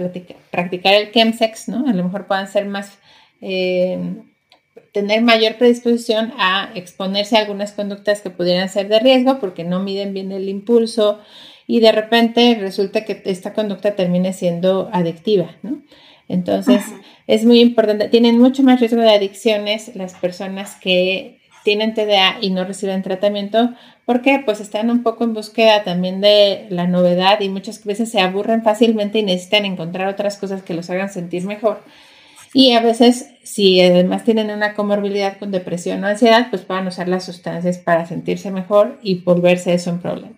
practicar 0.50 0.95
el 0.95 1.12
chemsex, 1.12 1.69
¿no? 1.69 1.87
A 1.88 1.93
lo 1.93 2.02
mejor 2.05 2.26
puedan 2.26 2.49
ser 2.49 2.64
más, 2.64 2.99
eh, 3.43 3.99
tener 4.92 5.23
mayor 5.23 5.56
predisposición 5.56 6.32
a 6.38 6.70
exponerse 6.75 7.37
a 7.37 7.40
algunas 7.40 7.73
conductas 7.73 8.20
que 8.20 8.30
pudieran 8.30 8.68
ser 8.68 8.88
de 8.88 9.00
riesgo 9.00 9.38
porque 9.40 9.64
no 9.64 9.80
miden 9.80 10.14
bien 10.14 10.32
el 10.32 10.49
impulso 10.49 11.20
y 11.66 11.80
de 11.80 11.92
repente 11.92 12.56
resulta 12.58 13.04
que 13.04 13.23
esta 13.26 13.52
conducta 13.52 13.94
termine 13.94 14.32
siendo 14.32 14.88
adictiva, 14.92 15.56
¿no? 15.62 15.82
Entonces, 16.28 16.82
es 17.26 17.44
muy 17.44 17.61
importante, 17.61 18.08
tienen 18.08 18.38
mucho 18.38 18.62
más 18.62 18.80
riesgo 18.80 19.00
de 19.00 19.11
adicciones 19.11 19.94
las 19.94 20.14
personas 20.14 20.76
que 20.76 21.38
tienen 21.64 21.94
TDA 21.94 22.38
y 22.40 22.50
no 22.50 22.64
reciben 22.64 23.02
tratamiento 23.02 23.75
porque 24.06 24.40
pues 24.42 24.61
están 24.61 24.90
un 24.90 25.02
poco 25.02 25.25
en 25.25 25.35
búsqueda 25.35 25.85
también 25.85 26.20
de 26.23 26.66
la 26.70 26.87
novedad 26.87 27.40
y 27.40 27.50
muchas 27.50 27.85
veces 27.85 28.11
se 28.11 28.20
aburren 28.20 28.62
fácilmente 28.62 29.18
y 29.18 29.23
necesitan 29.23 29.66
encontrar 29.66 30.08
otras 30.08 30.38
cosas 30.38 30.62
que 30.62 30.73
los 30.73 30.88
hagan 30.88 31.11
sentir 31.11 31.44
mejor. 31.44 31.82
Y 32.55 32.73
a 32.73 32.81
veces, 32.81 33.31
si 33.43 33.81
además 33.81 34.25
tienen 34.25 34.50
una 34.50 34.75
comorbilidad 34.75 35.38
con 35.38 35.50
depresión 35.50 36.02
o 36.02 36.07
ansiedad, 36.07 36.49
pues 36.50 36.62
puedan 36.62 36.87
usar 36.87 37.09
las 37.09 37.25
sustancias 37.25 37.78
para 37.78 38.07
sentirse 38.07 38.50
mejor 38.50 38.99
y 39.02 39.17
volverse 39.23 39.75
eso 39.75 39.90
un 39.90 40.00
problema. 40.00 40.37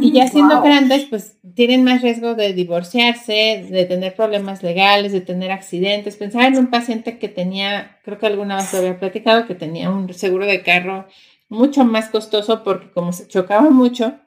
Y 0.00 0.12
ya 0.12 0.28
siendo 0.28 0.60
grandes, 0.60 1.06
pues 1.06 1.38
tienen 1.54 1.84
más 1.84 2.02
riesgo 2.02 2.34
de 2.34 2.52
divorciarse, 2.52 3.66
de 3.70 3.84
tener 3.86 4.14
problemas 4.14 4.62
legales, 4.62 5.12
de 5.12 5.22
tener 5.22 5.50
accidentes. 5.52 6.16
Pensaba 6.16 6.46
en 6.46 6.58
un 6.58 6.66
paciente 6.66 7.18
que 7.18 7.28
tenía, 7.28 7.98
creo 8.04 8.18
que 8.18 8.26
alguna 8.26 8.56
vez 8.56 8.72
lo 8.72 8.80
había 8.80 8.98
platicado, 8.98 9.46
que 9.46 9.54
tenía 9.54 9.88
un 9.88 10.12
seguro 10.12 10.44
de 10.44 10.62
carro 10.62 11.06
mucho 11.48 11.84
más 11.84 12.08
costoso 12.08 12.62
porque 12.62 12.90
como 12.90 13.12
se 13.12 13.26
chocaba 13.26 13.70
mucho, 13.70 14.18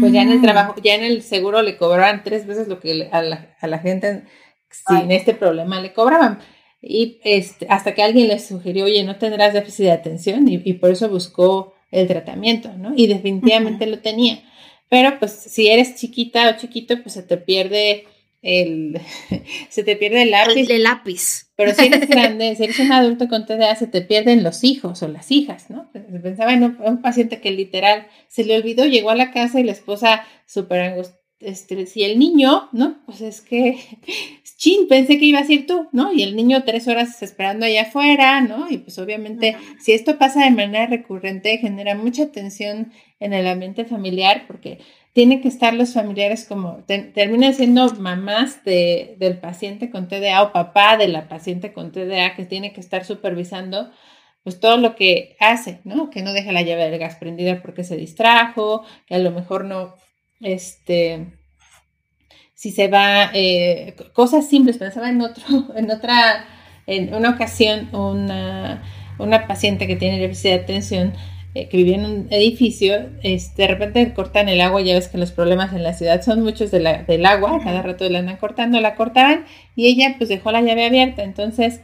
pues 0.00 0.12
ya 0.12 0.22
en 0.22 0.30
el 0.30 0.42
trabajo, 0.42 0.74
ya 0.82 0.94
en 0.94 1.04
el 1.04 1.22
seguro 1.22 1.62
le 1.62 1.76
cobraban 1.76 2.22
tres 2.22 2.46
veces 2.46 2.68
lo 2.68 2.78
que 2.80 3.08
a 3.10 3.22
la, 3.22 3.78
gente 3.78 4.24
sin 4.70 5.10
este 5.10 5.34
problema 5.34 5.80
le 5.80 5.92
cobraban. 5.92 6.38
Y 6.80 7.20
este, 7.24 7.66
hasta 7.68 7.94
que 7.94 8.02
alguien 8.02 8.28
le 8.28 8.38
sugirió, 8.38 8.84
oye, 8.84 9.02
no 9.02 9.16
tendrás 9.16 9.52
déficit 9.52 9.86
de 9.86 9.92
atención 9.92 10.48
y, 10.48 10.62
y 10.64 10.74
por 10.74 10.90
eso 10.90 11.08
buscó 11.08 11.74
el 11.90 12.06
tratamiento, 12.06 12.72
¿no? 12.76 12.92
Y 12.94 13.06
definitivamente 13.06 13.86
lo 13.86 13.98
tenía. 13.98 14.42
Pero 14.88 15.18
pues 15.18 15.32
si 15.32 15.68
eres 15.68 15.96
chiquita 15.96 16.50
o 16.50 16.56
chiquito, 16.56 17.02
pues 17.02 17.14
se 17.14 17.22
te 17.22 17.36
pierde 17.36 18.06
el, 18.42 19.00
se 19.68 19.82
te 19.82 19.96
pierde 19.96 20.22
el 20.22 20.30
lápiz. 20.30 20.70
El, 20.70 20.82
lápiz. 20.82 21.50
Pero 21.56 21.74
si 21.74 21.86
eres 21.86 22.08
grande, 22.08 22.54
si 22.56 22.64
eres 22.64 22.78
un 22.78 22.92
adulto 22.92 23.28
con 23.28 23.46
TDA, 23.46 23.74
se 23.74 23.86
te 23.86 24.02
pierden 24.02 24.42
los 24.42 24.64
hijos 24.64 25.02
o 25.02 25.08
las 25.08 25.30
hijas, 25.30 25.70
¿no? 25.70 25.90
Pensaba 26.22 26.52
en 26.52 26.64
un, 26.64 27.02
paciente 27.02 27.40
que 27.40 27.50
literal 27.50 28.06
se 28.28 28.44
le 28.44 28.56
olvidó, 28.56 28.84
llegó 28.86 29.10
a 29.10 29.16
la 29.16 29.32
casa 29.32 29.60
y 29.60 29.64
la 29.64 29.72
esposa 29.72 30.24
súper 30.46 30.80
angustiada 30.80 31.17
este, 31.40 31.86
si 31.86 32.02
el 32.02 32.18
niño, 32.18 32.68
¿no? 32.72 32.98
Pues 33.06 33.20
es 33.20 33.40
que, 33.40 33.78
chin, 34.56 34.88
pensé 34.88 35.18
que 35.18 35.24
iba 35.24 35.38
a 35.38 35.44
ser 35.44 35.66
tú, 35.66 35.88
¿no? 35.92 36.12
Y 36.12 36.22
el 36.22 36.34
niño 36.34 36.64
tres 36.64 36.88
horas 36.88 37.22
esperando 37.22 37.66
allá 37.66 37.82
afuera, 37.82 38.40
¿no? 38.40 38.70
Y 38.70 38.78
pues 38.78 38.98
obviamente, 38.98 39.56
si 39.80 39.92
esto 39.92 40.18
pasa 40.18 40.44
de 40.44 40.50
manera 40.50 40.86
recurrente, 40.86 41.58
genera 41.58 41.94
mucha 41.94 42.32
tensión 42.32 42.92
en 43.20 43.32
el 43.32 43.46
ambiente 43.46 43.84
familiar 43.84 44.44
porque 44.46 44.78
tienen 45.12 45.40
que 45.40 45.48
estar 45.48 45.74
los 45.74 45.94
familiares 45.94 46.44
como, 46.44 46.84
terminan 46.86 47.54
siendo 47.54 47.92
mamás 47.94 48.64
de, 48.64 49.16
del 49.18 49.38
paciente 49.38 49.90
con 49.90 50.08
TDA 50.08 50.42
o 50.42 50.52
papá 50.52 50.96
de 50.96 51.08
la 51.08 51.28
paciente 51.28 51.72
con 51.72 51.92
TDA 51.92 52.34
que 52.36 52.44
tiene 52.44 52.72
que 52.72 52.80
estar 52.80 53.04
supervisando 53.04 53.90
pues 54.44 54.60
todo 54.60 54.76
lo 54.76 54.94
que 54.94 55.36
hace, 55.40 55.80
¿no? 55.84 56.10
Que 56.10 56.22
no 56.22 56.32
deja 56.32 56.52
la 56.52 56.62
llave 56.62 56.88
del 56.88 56.98
gas 56.98 57.16
prendida 57.16 57.60
porque 57.60 57.84
se 57.84 57.96
distrajo, 57.96 58.84
que 59.06 59.14
a 59.14 59.18
lo 59.18 59.30
mejor 59.30 59.64
no 59.64 59.94
este, 60.40 61.26
si 62.54 62.70
se 62.72 62.88
va, 62.88 63.30
eh, 63.34 63.94
cosas 64.12 64.48
simples, 64.48 64.78
pensaba 64.78 65.08
en 65.10 65.20
otro, 65.20 65.44
en 65.76 65.90
otra, 65.90 66.44
en 66.86 67.14
una 67.14 67.30
ocasión, 67.30 67.88
una, 67.94 68.82
una 69.18 69.46
paciente 69.46 69.86
que 69.86 69.96
tiene 69.96 70.18
déficit 70.18 70.50
de 70.50 70.54
atención, 70.54 71.12
eh, 71.54 71.68
que 71.68 71.76
vivía 71.78 71.96
en 71.96 72.04
un 72.04 72.28
edificio, 72.30 73.10
este, 73.22 73.62
de 73.62 73.68
repente 73.68 74.12
cortan 74.12 74.48
el 74.48 74.60
agua, 74.60 74.82
ya 74.82 74.94
ves 74.94 75.08
que 75.08 75.18
los 75.18 75.32
problemas 75.32 75.72
en 75.72 75.82
la 75.82 75.94
ciudad 75.94 76.22
son 76.22 76.42
muchos 76.42 76.70
de 76.70 76.80
la, 76.80 77.04
del 77.04 77.24
agua, 77.26 77.58
cada 77.64 77.82
rato 77.82 78.08
la 78.08 78.18
andan 78.18 78.36
cortando, 78.36 78.80
la 78.80 78.96
cortaban 78.96 79.44
y 79.74 79.86
ella 79.86 80.16
pues 80.18 80.28
dejó 80.28 80.52
la 80.52 80.60
llave 80.60 80.86
abierta, 80.86 81.22
entonces, 81.22 81.80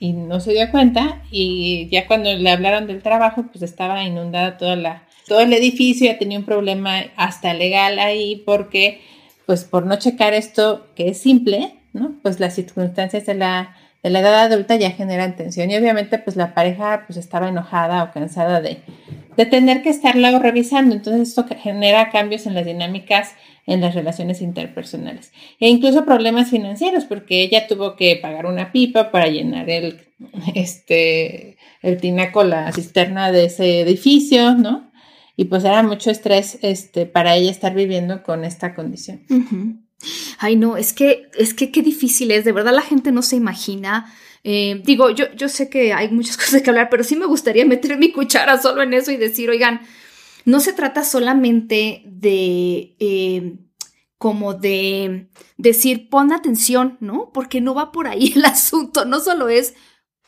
y 0.00 0.12
no 0.12 0.40
se 0.40 0.52
dio 0.52 0.70
cuenta 0.70 1.22
y 1.30 1.88
ya 1.90 2.06
cuando 2.06 2.32
le 2.34 2.50
hablaron 2.50 2.86
del 2.86 3.02
trabajo, 3.02 3.44
pues 3.52 3.62
estaba 3.62 4.02
inundada 4.02 4.58
toda 4.58 4.76
la, 4.76 5.05
todo 5.26 5.40
el 5.40 5.52
edificio 5.52 6.06
ya 6.06 6.18
tenía 6.18 6.38
un 6.38 6.44
problema 6.44 7.04
hasta 7.16 7.52
legal 7.54 7.98
ahí 7.98 8.42
porque, 8.46 9.00
pues 9.44 9.64
por 9.64 9.86
no 9.86 9.96
checar 9.96 10.34
esto 10.34 10.86
que 10.94 11.08
es 11.08 11.18
simple, 11.18 11.74
¿no? 11.92 12.14
Pues 12.22 12.40
las 12.40 12.54
circunstancias 12.54 13.26
de 13.26 13.34
la, 13.34 13.76
de 14.02 14.10
la 14.10 14.20
edad 14.20 14.44
adulta 14.52 14.76
ya 14.76 14.90
generan 14.90 15.36
tensión 15.36 15.70
y 15.70 15.76
obviamente 15.76 16.18
pues 16.18 16.36
la 16.36 16.54
pareja 16.54 17.04
pues 17.06 17.16
estaba 17.16 17.48
enojada 17.48 18.04
o 18.04 18.12
cansada 18.12 18.60
de, 18.60 18.78
de 19.36 19.46
tener 19.46 19.82
que 19.82 19.90
estarla 19.90 20.38
revisando. 20.38 20.94
Entonces 20.94 21.28
esto 21.28 21.44
genera 21.62 22.10
cambios 22.10 22.46
en 22.46 22.54
las 22.54 22.64
dinámicas 22.64 23.32
en 23.66 23.80
las 23.80 23.96
relaciones 23.96 24.42
interpersonales 24.42 25.32
e 25.58 25.68
incluso 25.68 26.04
problemas 26.04 26.50
financieros 26.50 27.04
porque 27.04 27.42
ella 27.42 27.66
tuvo 27.66 27.96
que 27.96 28.16
pagar 28.16 28.46
una 28.46 28.70
pipa 28.70 29.10
para 29.10 29.26
llenar 29.26 29.68
el, 29.68 30.06
este, 30.54 31.56
el 31.82 32.00
tinaco, 32.00 32.44
la 32.44 32.72
cisterna 32.72 33.32
de 33.32 33.46
ese 33.46 33.80
edificio, 33.80 34.54
¿no? 34.54 34.85
Y 35.36 35.44
pues 35.44 35.64
era 35.64 35.82
mucho 35.82 36.10
estrés 36.10 36.58
este, 36.62 37.06
para 37.06 37.36
ella 37.36 37.50
estar 37.50 37.74
viviendo 37.74 38.22
con 38.22 38.44
esta 38.44 38.74
condición. 38.74 39.22
Ay, 40.38 40.56
no, 40.56 40.76
es 40.76 40.92
que, 40.92 41.28
es 41.38 41.54
que 41.54 41.70
qué 41.70 41.82
difícil 41.82 42.30
es, 42.30 42.44
de 42.44 42.52
verdad 42.52 42.74
la 42.74 42.82
gente 42.82 43.12
no 43.12 43.22
se 43.22 43.36
imagina. 43.36 44.12
Eh, 44.44 44.82
digo, 44.84 45.10
yo, 45.10 45.32
yo 45.34 45.48
sé 45.48 45.68
que 45.68 45.92
hay 45.92 46.10
muchas 46.10 46.36
cosas 46.38 46.62
que 46.62 46.70
hablar, 46.70 46.88
pero 46.90 47.04
sí 47.04 47.16
me 47.16 47.26
gustaría 47.26 47.66
meter 47.66 47.98
mi 47.98 48.12
cuchara 48.12 48.60
solo 48.60 48.82
en 48.82 48.94
eso 48.94 49.12
y 49.12 49.16
decir, 49.16 49.50
oigan, 49.50 49.80
no 50.44 50.60
se 50.60 50.72
trata 50.72 51.04
solamente 51.04 52.02
de... 52.06 52.96
Eh, 52.98 53.58
como 54.18 54.54
de 54.54 55.28
decir, 55.58 56.08
pon 56.08 56.32
atención, 56.32 56.96
¿no? 57.00 57.30
Porque 57.34 57.60
no 57.60 57.74
va 57.74 57.92
por 57.92 58.06
ahí 58.06 58.32
el 58.36 58.46
asunto, 58.46 59.04
no 59.04 59.20
solo 59.20 59.50
es 59.50 59.74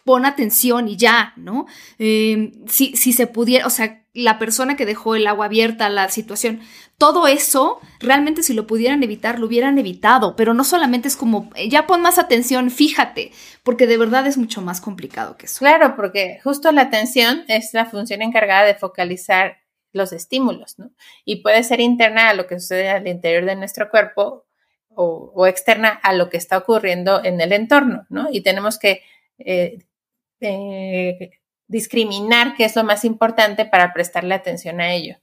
pon 0.04 0.24
atención 0.24 0.88
y 0.88 0.96
ya, 0.96 1.32
¿no? 1.36 1.66
Eh, 1.98 2.52
si, 2.66 2.96
si 2.96 3.12
se 3.12 3.26
pudiera, 3.26 3.66
o 3.66 3.70
sea, 3.70 4.06
la 4.18 4.38
persona 4.38 4.76
que 4.76 4.84
dejó 4.84 5.14
el 5.14 5.26
agua 5.26 5.46
abierta, 5.46 5.88
la 5.88 6.08
situación, 6.08 6.60
todo 6.98 7.28
eso, 7.28 7.80
realmente 8.00 8.42
si 8.42 8.52
lo 8.52 8.66
pudieran 8.66 9.02
evitar, 9.02 9.38
lo 9.38 9.46
hubieran 9.46 9.78
evitado, 9.78 10.34
pero 10.34 10.54
no 10.54 10.64
solamente 10.64 11.06
es 11.06 11.16
como, 11.16 11.50
eh, 11.54 11.68
ya 11.68 11.86
pon 11.86 12.02
más 12.02 12.18
atención, 12.18 12.70
fíjate, 12.70 13.30
porque 13.62 13.86
de 13.86 13.96
verdad 13.96 14.26
es 14.26 14.36
mucho 14.36 14.60
más 14.60 14.80
complicado 14.80 15.36
que 15.36 15.46
eso. 15.46 15.60
Claro, 15.60 15.94
porque 15.94 16.40
justo 16.42 16.72
la 16.72 16.82
atención 16.82 17.44
es 17.46 17.72
la 17.72 17.86
función 17.86 18.20
encargada 18.20 18.66
de 18.66 18.74
focalizar 18.74 19.58
los 19.92 20.12
estímulos, 20.12 20.78
¿no? 20.78 20.90
Y 21.24 21.42
puede 21.42 21.62
ser 21.62 21.80
interna 21.80 22.28
a 22.28 22.34
lo 22.34 22.46
que 22.46 22.58
sucede 22.58 22.90
al 22.90 23.06
interior 23.06 23.44
de 23.44 23.56
nuestro 23.56 23.88
cuerpo 23.90 24.46
o, 25.00 25.46
externa 25.46 25.90
a 26.02 26.12
lo 26.12 26.28
que 26.28 26.36
está 26.36 26.58
ocurriendo 26.58 27.24
en 27.24 27.40
el 27.40 27.52
entorno, 27.52 28.04
¿no? 28.08 28.28
Y 28.32 28.40
tenemos 28.40 28.80
que 28.80 29.02
eh, 29.38 29.78
eh, 30.40 31.30
discriminar 31.68 32.54
qué 32.56 32.64
es 32.64 32.74
lo 32.74 32.82
más 32.82 33.04
importante 33.04 33.64
para 33.64 33.92
prestarle 33.92 34.34
atención 34.34 34.80
a 34.80 34.92
ello. 34.92 35.16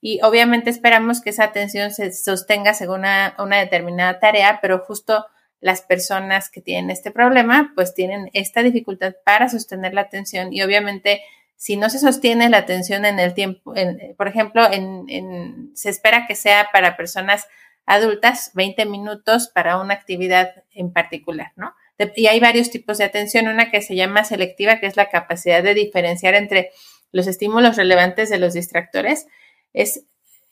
Y 0.00 0.20
obviamente 0.22 0.70
esperamos 0.70 1.20
que 1.20 1.30
esa 1.30 1.44
atención 1.44 1.90
se 1.90 2.12
sostenga 2.12 2.74
según 2.74 3.00
una, 3.00 3.58
determinada 3.58 4.20
tarea, 4.20 4.60
pero 4.62 4.78
justo 4.80 5.26
las 5.60 5.80
personas 5.80 6.50
que 6.50 6.60
tienen 6.60 6.90
este 6.90 7.10
problema, 7.10 7.72
pues 7.74 7.94
tienen 7.94 8.30
esta 8.34 8.62
dificultad 8.62 9.14
para 9.24 9.48
sostener 9.48 9.94
la 9.94 10.02
atención 10.02 10.52
y 10.52 10.62
obviamente 10.62 11.22
si 11.56 11.78
no 11.78 11.88
se 11.88 11.98
sostiene 11.98 12.50
la 12.50 12.58
atención 12.58 13.06
en 13.06 13.18
el 13.18 13.32
tiempo, 13.32 13.72
por 14.18 14.28
ejemplo, 14.28 14.70
en, 14.70 15.70
se 15.74 15.88
espera 15.88 16.26
que 16.26 16.34
sea 16.34 16.68
para 16.70 16.98
personas 16.98 17.46
adultas 17.86 18.50
20 18.52 18.84
minutos 18.84 19.48
para 19.48 19.78
una 19.78 19.94
actividad 19.94 20.64
en 20.74 20.92
particular, 20.92 21.52
¿no? 21.56 21.74
Y 22.14 22.26
hay 22.26 22.40
varios 22.40 22.70
tipos 22.70 22.98
de 22.98 23.04
atención, 23.04 23.48
una 23.48 23.70
que 23.70 23.82
se 23.82 23.94
llama 23.94 24.24
selectiva, 24.24 24.80
que 24.80 24.86
es 24.86 24.96
la 24.96 25.08
capacidad 25.08 25.62
de 25.62 25.74
diferenciar 25.74 26.34
entre 26.34 26.70
los 27.12 27.26
estímulos 27.26 27.76
relevantes 27.76 28.28
de 28.28 28.38
los 28.38 28.54
distractores. 28.54 29.26
Es 29.72 30.04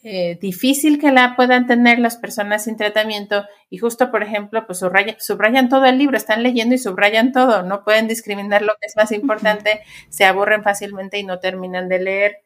eh, 0.06 0.38
difícil 0.38 1.00
que 1.00 1.10
la 1.12 1.34
puedan 1.34 1.66
tener 1.66 1.98
las 1.98 2.18
personas 2.18 2.64
sin 2.64 2.76
tratamiento 2.76 3.46
y 3.70 3.78
justo, 3.78 4.10
por 4.10 4.22
ejemplo, 4.22 4.66
pues 4.66 4.78
subrayan, 4.78 5.68
todo 5.70 5.86
el 5.86 5.96
libro, 5.96 6.18
están 6.18 6.42
leyendo 6.42 6.74
y 6.74 6.78
subrayan 6.78 7.32
todo, 7.32 7.62
no 7.62 7.84
pueden 7.84 8.06
discriminar 8.06 8.60
lo 8.60 8.74
que 8.80 8.86
es 8.86 8.96
más 8.96 9.12
importante, 9.12 9.80
se 10.10 10.26
aburren 10.26 10.62
fácilmente 10.62 11.18
y 11.18 11.24
no 11.24 11.40
terminan 11.40 11.88
de 11.88 12.00
leer. 12.00 12.36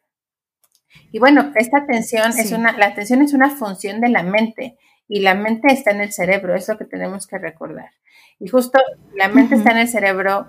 Y 1.10 1.18
bueno, 1.18 1.52
esta 1.56 1.78
atención 1.78 2.30
es 2.38 2.52
una, 2.52 2.78
la 2.78 2.86
atención 2.86 3.22
es 3.22 3.32
una 3.32 3.50
función 3.50 4.00
de 4.00 4.08
la 4.08 4.22
mente 4.22 4.78
y 5.08 5.20
la 5.20 5.34
mente 5.34 5.72
está 5.72 5.90
en 5.90 6.00
el 6.00 6.12
cerebro, 6.12 6.54
es 6.54 6.68
lo 6.68 6.78
que 6.78 6.84
tenemos 6.84 7.26
que 7.26 7.38
recordar. 7.38 7.90
Y 8.40 8.48
justo 8.48 8.78
la 9.14 9.28
mente 9.28 9.56
está 9.56 9.72
en 9.72 9.78
el 9.78 9.88
cerebro, 9.88 10.48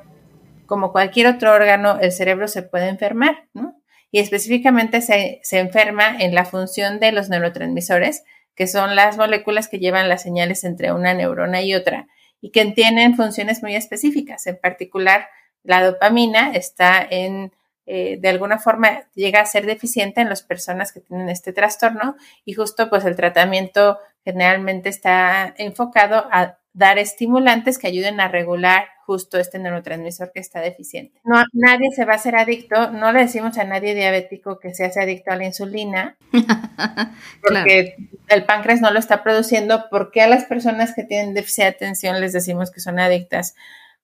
como 0.66 0.92
cualquier 0.92 1.28
otro 1.28 1.54
órgano, 1.54 2.00
el 2.00 2.12
cerebro 2.12 2.48
se 2.48 2.62
puede 2.62 2.88
enfermar, 2.88 3.48
¿no? 3.54 3.80
y 4.12 4.20
específicamente 4.20 5.02
se, 5.02 5.42
enferma 5.52 6.16
en 6.18 6.34
la 6.34 6.46
función 6.46 7.00
de 7.00 7.12
los 7.12 7.30
neurotransmisores, 7.30 8.24
que 8.56 8.68
son 8.68 8.96
las 8.96 9.18
moléculas 9.18 9.68
que 9.68 9.80
llevan 9.80 10.10
las 10.10 10.24
señales 10.24 10.64
entre 10.64 10.92
una 10.92 11.14
neurona 11.14 11.62
y 11.62 11.76
otra 11.76 12.08
y 12.42 12.52
que 12.52 12.66
tienen 12.66 13.16
funciones 13.16 13.62
muy 13.62 13.76
específicas. 13.76 14.48
En 14.48 14.58
particular, 14.58 15.28
la 15.64 15.84
dopamina 15.84 16.52
está 16.54 17.06
en, 17.10 17.52
eh, 17.86 18.18
de 18.20 18.30
alguna 18.30 18.58
forma, 18.60 19.04
llega 19.14 19.42
a 19.42 19.46
ser 19.46 19.66
deficiente 19.66 20.22
en 20.22 20.30
las 20.30 20.42
personas 20.42 20.92
que 20.92 21.02
tienen 21.02 21.30
este 21.30 21.54
trastorno 21.54 22.16
y 22.46 22.54
justo 22.54 22.90
pues 22.90 23.06
el 23.06 23.16
tratamiento 23.16 24.00
generalmente 24.24 24.90
está 24.90 25.54
enfocado 25.58 26.28
a 26.32 26.59
dar 26.74 27.00
estimulantes 27.00 27.78
que 27.78 27.88
ayuden 27.88 28.20
a 28.20 28.28
regular 28.28 28.88
justo 29.06 29.40
este 29.40 29.58
neurotransmisor 29.58 30.32
que 30.32 30.40
está 30.40 30.60
deficiente. 30.60 31.20
No, 31.24 31.44
nadie 31.54 31.90
se 31.96 32.06
va 32.06 32.14
a 32.14 32.18
hacer 32.18 32.36
adicto, 32.36 32.92
no 32.92 33.12
le 33.12 33.22
decimos 33.22 33.58
a 33.58 33.64
nadie 33.64 33.96
diabético 33.96 34.60
que 34.60 34.76
se 34.76 34.86
hace 34.86 35.02
adicto 35.02 35.32
a 35.32 35.36
la 35.36 35.46
insulina, 35.46 36.16
porque 37.42 37.96
el 38.28 38.46
páncreas 38.46 38.82
no 38.82 38.92
lo 38.92 39.00
está 39.00 39.24
produciendo. 39.24 39.90
¿Por 39.90 40.12
qué 40.12 40.22
a 40.22 40.28
las 40.28 40.46
personas 40.46 40.94
que 40.94 41.04
tienen 41.04 41.34
déficit 41.34 41.64
de 41.64 41.70
atención 41.70 42.22
les 42.22 42.34
decimos 42.34 42.70
que 42.70 42.82
son 42.82 43.00
adictas? 43.00 43.56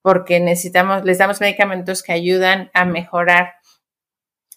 Porque 0.01 0.39
necesitamos, 0.39 1.05
les 1.05 1.19
damos 1.19 1.39
medicamentos 1.39 2.01
que 2.01 2.13
ayudan 2.13 2.72
a 2.74 2.86
mejorar 2.86 3.53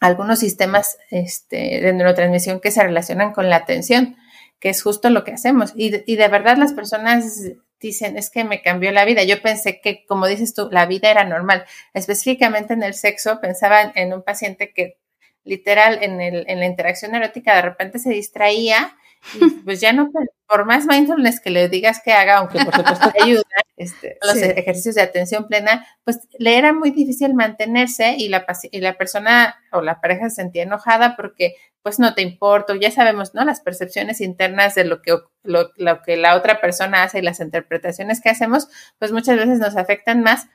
algunos 0.00 0.38
sistemas 0.38 0.96
este, 1.10 1.80
de 1.82 1.92
neurotransmisión 1.92 2.60
que 2.60 2.70
se 2.70 2.82
relacionan 2.82 3.32
con 3.32 3.50
la 3.50 3.56
atención, 3.56 4.16
que 4.60 4.70
es 4.70 4.82
justo 4.82 5.10
lo 5.10 5.24
que 5.24 5.32
hacemos. 5.32 5.72
Y, 5.76 6.02
y 6.10 6.16
de 6.16 6.28
verdad 6.28 6.56
las 6.56 6.72
personas 6.72 7.42
dicen, 7.80 8.16
es 8.16 8.30
que 8.30 8.44
me 8.44 8.62
cambió 8.62 8.90
la 8.92 9.04
vida. 9.04 9.22
Yo 9.24 9.40
pensé 9.40 9.80
que, 9.80 10.04
como 10.06 10.26
dices 10.26 10.54
tú, 10.54 10.68
la 10.70 10.86
vida 10.86 11.10
era 11.10 11.24
normal. 11.24 11.64
Específicamente 11.94 12.74
en 12.74 12.82
el 12.82 12.94
sexo, 12.94 13.40
pensaba 13.40 13.92
en 13.94 14.12
un 14.12 14.22
paciente 14.22 14.72
que 14.72 14.98
literal 15.44 15.98
en, 16.02 16.20
el, 16.20 16.44
en 16.48 16.60
la 16.60 16.66
interacción 16.66 17.14
erótica 17.14 17.54
de 17.54 17.62
repente 17.62 17.98
se 17.98 18.10
distraía 18.10 18.96
y 19.34 19.50
pues 19.64 19.80
ya 19.80 19.92
no, 19.92 20.10
por 20.46 20.64
más 20.64 20.86
mindfulness 20.86 21.40
que 21.40 21.50
le 21.50 21.68
digas 21.68 22.00
que 22.04 22.12
haga, 22.12 22.38
aunque 22.38 22.64
por 22.64 22.74
supuesto 22.74 23.10
te 23.10 23.22
ayuda, 23.22 23.42
este, 23.76 24.18
los 24.22 24.36
ejercicios 24.36 24.94
de 24.94 25.02
atención 25.02 25.46
plena, 25.46 25.86
pues 26.04 26.20
le 26.38 26.56
era 26.56 26.72
muy 26.72 26.90
difícil 26.90 27.34
mantenerse 27.34 28.14
y 28.16 28.28
la, 28.28 28.46
y 28.70 28.80
la 28.80 28.96
persona 28.96 29.56
o 29.72 29.82
la 29.82 30.00
pareja 30.00 30.30
se 30.30 30.36
sentía 30.36 30.62
enojada 30.62 31.16
porque 31.16 31.54
pues 31.82 31.98
no 31.98 32.14
te 32.14 32.22
importo, 32.22 32.74
ya 32.74 32.90
sabemos, 32.90 33.34
¿no? 33.34 33.44
Las 33.44 33.60
percepciones 33.60 34.20
internas 34.20 34.74
de 34.74 34.84
lo 34.84 35.00
que, 35.00 35.16
lo, 35.42 35.70
lo 35.76 36.02
que 36.02 36.16
la 36.16 36.36
otra 36.36 36.60
persona 36.60 37.02
hace 37.02 37.20
y 37.20 37.22
las 37.22 37.40
interpretaciones 37.40 38.20
que 38.20 38.30
hacemos, 38.30 38.68
pues 38.98 39.12
muchas 39.12 39.36
veces 39.36 39.58
nos 39.58 39.76
afectan 39.76 40.22
más 40.22 40.48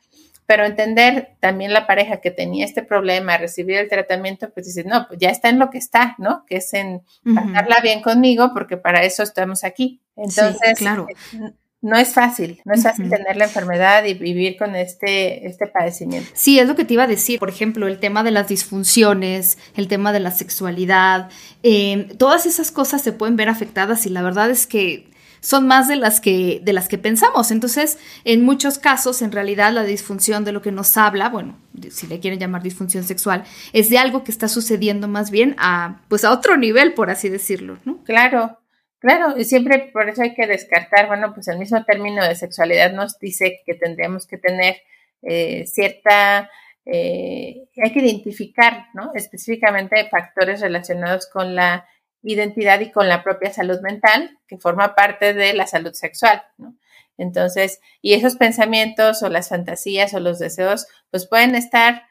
pero 0.45 0.65
entender 0.65 1.35
también 1.39 1.73
la 1.73 1.87
pareja 1.87 2.17
que 2.17 2.31
tenía 2.31 2.65
este 2.65 2.83
problema, 2.83 3.37
recibir 3.37 3.77
el 3.77 3.89
tratamiento, 3.89 4.49
pues 4.53 4.65
dices, 4.65 4.85
no, 4.85 5.07
pues 5.07 5.19
ya 5.19 5.29
está 5.29 5.49
en 5.49 5.59
lo 5.59 5.69
que 5.69 5.77
está, 5.77 6.15
¿no? 6.17 6.45
Que 6.45 6.57
es 6.57 6.73
en 6.73 7.03
pasarla 7.33 7.77
bien 7.81 8.01
conmigo, 8.01 8.51
porque 8.53 8.77
para 8.77 9.03
eso 9.03 9.23
estamos 9.23 9.63
aquí. 9.63 10.01
Entonces, 10.15 10.77
claro. 10.77 11.07
Eh, 11.09 11.53
no 11.83 11.97
es 11.97 12.13
fácil, 12.13 12.61
no 12.63 12.73
es 12.73 12.83
fácil 12.83 13.09
tener 13.09 13.35
la 13.35 13.43
enfermedad 13.43 14.05
y 14.05 14.13
vivir 14.13 14.55
con 14.57 14.73
este, 14.73 15.45
este 15.45 15.67
padecimiento. 15.67 16.29
Sí, 16.33 16.57
es 16.57 16.65
lo 16.65 16.77
que 16.77 16.85
te 16.85 16.93
iba 16.93 17.03
a 17.03 17.07
decir. 17.07 17.39
Por 17.39 17.49
ejemplo, 17.49 17.87
el 17.87 17.99
tema 17.99 18.23
de 18.23 18.31
las 18.31 18.47
disfunciones, 18.47 19.57
el 19.75 19.89
tema 19.89 20.13
de 20.13 20.21
la 20.21 20.31
sexualidad, 20.31 21.29
eh, 21.61 22.07
todas 22.17 22.45
esas 22.45 22.71
cosas 22.71 23.01
se 23.01 23.11
pueden 23.11 23.35
ver 23.35 23.49
afectadas 23.49 24.05
y 24.05 24.09
la 24.09 24.21
verdad 24.21 24.49
es 24.49 24.65
que 24.65 25.11
son 25.43 25.67
más 25.67 25.89
de 25.89 25.97
las 25.97 26.21
que, 26.21 26.61
de 26.63 26.73
las 26.73 26.87
que 26.87 26.97
pensamos. 26.97 27.51
Entonces, 27.51 27.99
en 28.23 28.43
muchos 28.43 28.79
casos, 28.79 29.21
en 29.21 29.31
realidad, 29.31 29.73
la 29.73 29.83
disfunción 29.83 30.45
de 30.45 30.53
lo 30.53 30.61
que 30.61 30.71
nos 30.71 30.95
habla, 30.95 31.27
bueno, 31.27 31.59
si 31.91 32.07
le 32.07 32.21
quieren 32.21 32.39
llamar 32.39 32.63
disfunción 32.63 33.03
sexual, 33.03 33.43
es 33.73 33.89
de 33.89 33.97
algo 33.97 34.23
que 34.23 34.31
está 34.31 34.47
sucediendo 34.47 35.09
más 35.09 35.31
bien 35.31 35.55
a, 35.59 36.01
pues 36.07 36.23
a 36.23 36.31
otro 36.31 36.55
nivel, 36.55 36.93
por 36.93 37.09
así 37.09 37.27
decirlo, 37.27 37.77
¿no? 37.83 38.01
Claro, 38.05 38.57
Claro, 38.99 39.37
y 39.37 39.43
siempre 39.43 39.89
por 39.91 40.07
eso 40.07 40.21
hay 40.21 40.33
que 40.33 40.47
descartar, 40.47 41.07
bueno, 41.07 41.33
pues 41.33 41.49
el 41.49 41.59
mismo 41.59 41.83
término 41.83 42.25
de 42.25 42.35
sexualidad 42.35 42.93
nos 42.93 43.19
dice 43.19 43.59
que 43.65 43.73
tendríamos 43.73 44.25
que 44.25 44.37
tener 44.37 44.77
eh, 45.23 45.67
cierta, 45.67 46.49
eh, 46.85 47.65
hay 47.83 47.91
que 47.91 47.99
identificar, 47.99 48.85
¿no? 48.93 49.11
Específicamente 49.13 50.07
factores 50.09 50.61
relacionados 50.61 51.27
con 51.27 51.53
la 51.53 51.85
identidad 52.23 52.79
y 52.79 52.91
con 52.91 53.07
la 53.09 53.23
propia 53.23 53.53
salud 53.53 53.79
mental, 53.81 54.39
que 54.47 54.57
forma 54.57 54.95
parte 54.95 55.33
de 55.33 55.53
la 55.53 55.67
salud 55.67 55.93
sexual, 55.93 56.43
¿no? 56.57 56.75
Entonces, 57.17 57.79
y 58.01 58.13
esos 58.13 58.37
pensamientos 58.37 59.21
o 59.21 59.29
las 59.29 59.49
fantasías 59.49 60.13
o 60.13 60.19
los 60.19 60.39
deseos, 60.39 60.87
pues 61.11 61.27
pueden 61.27 61.53
estar 61.53 62.03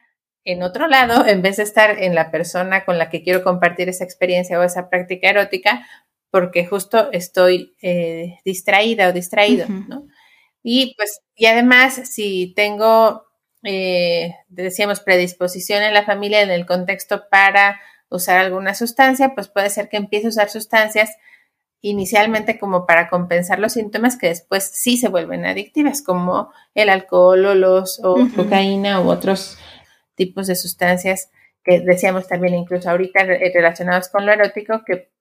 en 0.45 0.63
otro 0.63 0.87
lado, 0.87 1.27
en 1.27 1.43
vez 1.43 1.57
de 1.57 1.65
estar 1.65 2.03
en 2.03 2.15
la 2.15 2.31
persona 2.31 2.85
con 2.85 2.99
la 2.99 3.11
que 3.11 3.23
quiero 3.23 3.43
compartir 3.43 3.89
esa 3.89 4.05
experiencia 4.05 4.59
o 4.59 4.63
esa 4.63 4.89
práctica 4.89 5.29
erótica, 5.29 5.87
porque 6.31 6.67
justo 6.67 7.11
estoy 7.13 7.77
eh, 7.83 8.39
distraída 8.45 9.09
o 9.09 9.13
distraído, 9.13 9.67
¿no? 9.69 10.07
Y 10.63 10.95
pues, 10.97 11.21
y 11.35 11.47
además, 11.47 11.95
si 12.09 12.55
tengo, 12.55 13.27
eh, 13.65 14.35
decíamos, 14.49 15.01
predisposición 15.01 15.83
en 15.83 15.93
la 15.93 16.05
familia, 16.05 16.41
en 16.41 16.51
el 16.51 16.67
contexto 16.67 17.29
para 17.29 17.81
usar 18.13 18.39
alguna 18.39 18.75
sustancia, 18.75 19.35
pues 19.35 19.49
puede 19.49 19.71
ser 19.71 19.89
que 19.89 19.97
empiece 19.97 20.27
a 20.27 20.31
usar 20.31 20.51
sustancias 20.51 21.11
inicialmente 21.81 22.59
como 22.59 22.87
para 22.87 23.09
compensar 23.09 23.59
los 23.59 23.73
síntomas 23.73 24.17
que 24.17 24.29
después 24.29 24.71
sí 24.73 24.97
se 24.97 25.09
vuelven 25.09 25.45
adictivas, 25.45 26.03
como 26.03 26.53
el 26.75 26.89
alcohol 26.89 27.45
o 27.45 27.55
los 27.55 28.01
o 28.05 28.17
cocaína 28.37 29.01
u 29.01 29.09
otros 29.09 29.59
tipos 30.15 30.47
de 30.47 30.55
sustancias 30.55 31.31
que 31.65 31.81
decíamos 31.81 32.29
también 32.29 32.55
incluso 32.55 32.91
ahorita 32.91 33.25
relacionados 33.25 34.09
con 34.09 34.27
lo 34.27 34.33
erótico 34.33 34.83
que 34.85 35.13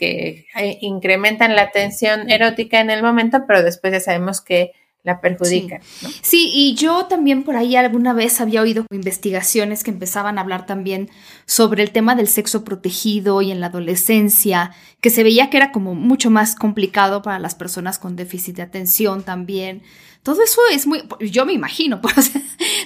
que 0.00 0.46
incrementan 0.80 1.54
la 1.54 1.70
tensión 1.72 2.30
erótica 2.30 2.80
en 2.80 2.88
el 2.88 3.02
momento, 3.02 3.44
pero 3.46 3.62
después 3.62 3.92
ya 3.92 4.00
sabemos 4.00 4.40
que 4.40 4.72
la 5.02 5.20
perjudican. 5.20 5.80
Sí. 6.22 6.50
y 6.52 6.74
yo 6.74 7.06
también 7.06 7.42
por 7.42 7.56
ahí 7.56 7.76
alguna 7.76 8.12
vez 8.12 8.40
había 8.40 8.62
oído 8.62 8.84
investigaciones 8.90 9.82
que 9.82 9.90
empezaban 9.90 10.38
a 10.38 10.42
hablar 10.42 10.66
también 10.66 11.10
sobre 11.46 11.82
el 11.82 11.90
tema 11.90 12.14
del 12.14 12.28
sexo 12.28 12.64
protegido 12.64 13.42
y 13.42 13.50
en 13.50 13.60
la 13.60 13.66
adolescencia, 13.66 14.72
que 15.00 15.10
se 15.10 15.22
veía 15.22 15.50
que 15.50 15.56
era 15.56 15.72
como 15.72 15.94
mucho 15.94 16.30
más 16.30 16.54
complicado 16.54 17.22
para 17.22 17.38
las 17.38 17.54
personas 17.54 17.98
con 17.98 18.16
déficit 18.16 18.56
de 18.56 18.62
atención 18.62 19.22
también. 19.22 19.82
Todo 20.22 20.42
eso 20.42 20.60
es 20.70 20.86
muy, 20.86 21.02
yo 21.20 21.46
me 21.46 21.54
imagino, 21.54 22.00
pues, 22.02 22.32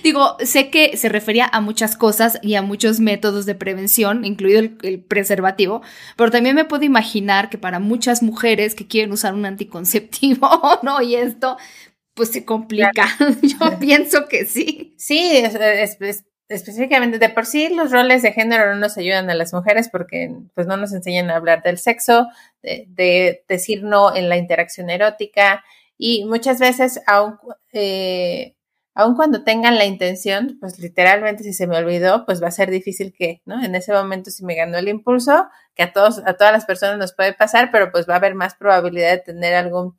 digo, 0.04 0.36
sé 0.40 0.70
que 0.70 0.96
se 0.96 1.08
refería 1.08 1.48
a 1.52 1.60
muchas 1.60 1.96
cosas 1.96 2.38
y 2.42 2.54
a 2.54 2.62
muchos 2.62 3.00
métodos 3.00 3.44
de 3.44 3.56
prevención, 3.56 4.24
incluido 4.24 4.60
el, 4.60 5.00
preservativo, 5.00 5.82
pero 6.16 6.30
también 6.30 6.54
me 6.54 6.64
puedo 6.64 6.84
imaginar 6.84 7.50
que 7.50 7.58
para 7.58 7.80
muchas 7.80 8.22
mujeres 8.22 8.76
que 8.76 8.86
quieren 8.86 9.10
usar 9.10 9.34
un 9.34 9.46
anticonceptivo, 9.46 10.48
¿no? 10.82 11.02
Y 11.02 11.16
esto, 11.16 11.56
pues 12.14 12.30
se 12.30 12.44
complica. 12.44 13.06
Yo 13.42 13.78
pienso 13.78 14.26
que 14.28 14.46
sí. 14.46 14.94
Sí, 14.98 15.36
es, 15.36 15.56
específicamente 16.48 17.18
de 17.18 17.28
por 17.28 17.46
sí 17.46 17.68
los 17.68 17.90
roles 17.90 18.22
de 18.22 18.32
género 18.32 18.74
no 18.74 18.80
nos 18.80 18.96
ayudan 18.96 19.30
a 19.30 19.34
las 19.34 19.52
mujeres 19.52 19.88
porque 19.88 20.34
pues 20.54 20.66
no 20.66 20.76
nos 20.76 20.92
enseñan 20.92 21.30
a 21.30 21.36
hablar 21.36 21.62
del 21.62 21.78
sexo, 21.78 22.28
de, 22.62 22.86
de 22.88 23.44
decir 23.48 23.82
no 23.82 24.14
en 24.14 24.28
la 24.28 24.36
interacción 24.36 24.90
erótica 24.90 25.64
y 25.96 26.24
muchas 26.24 26.58
veces, 26.58 27.00
aun, 27.06 27.38
eh, 27.72 28.56
aun 28.94 29.14
cuando 29.16 29.44
tengan 29.44 29.78
la 29.78 29.84
intención, 29.84 30.58
pues 30.60 30.78
literalmente 30.78 31.42
si 31.44 31.52
se 31.52 31.66
me 31.66 31.76
olvidó, 31.76 32.24
pues 32.26 32.42
va 32.42 32.48
a 32.48 32.52
ser 32.52 32.70
difícil 32.70 33.12
que, 33.12 33.42
¿no? 33.44 33.62
En 33.62 33.74
ese 33.74 33.92
momento 33.92 34.30
si 34.30 34.44
me 34.44 34.54
ganó 34.54 34.78
el 34.78 34.88
impulso, 34.88 35.48
que 35.74 35.82
a 35.84 35.92
todos, 35.92 36.22
a 36.26 36.34
todas 36.34 36.52
las 36.52 36.64
personas 36.64 36.98
nos 36.98 37.14
puede 37.14 37.32
pasar, 37.32 37.70
pero 37.72 37.90
pues 37.92 38.08
va 38.08 38.14
a 38.14 38.16
haber 38.18 38.34
más 38.34 38.54
probabilidad 38.54 39.10
de 39.12 39.18
tener 39.18 39.54
algún, 39.54 39.96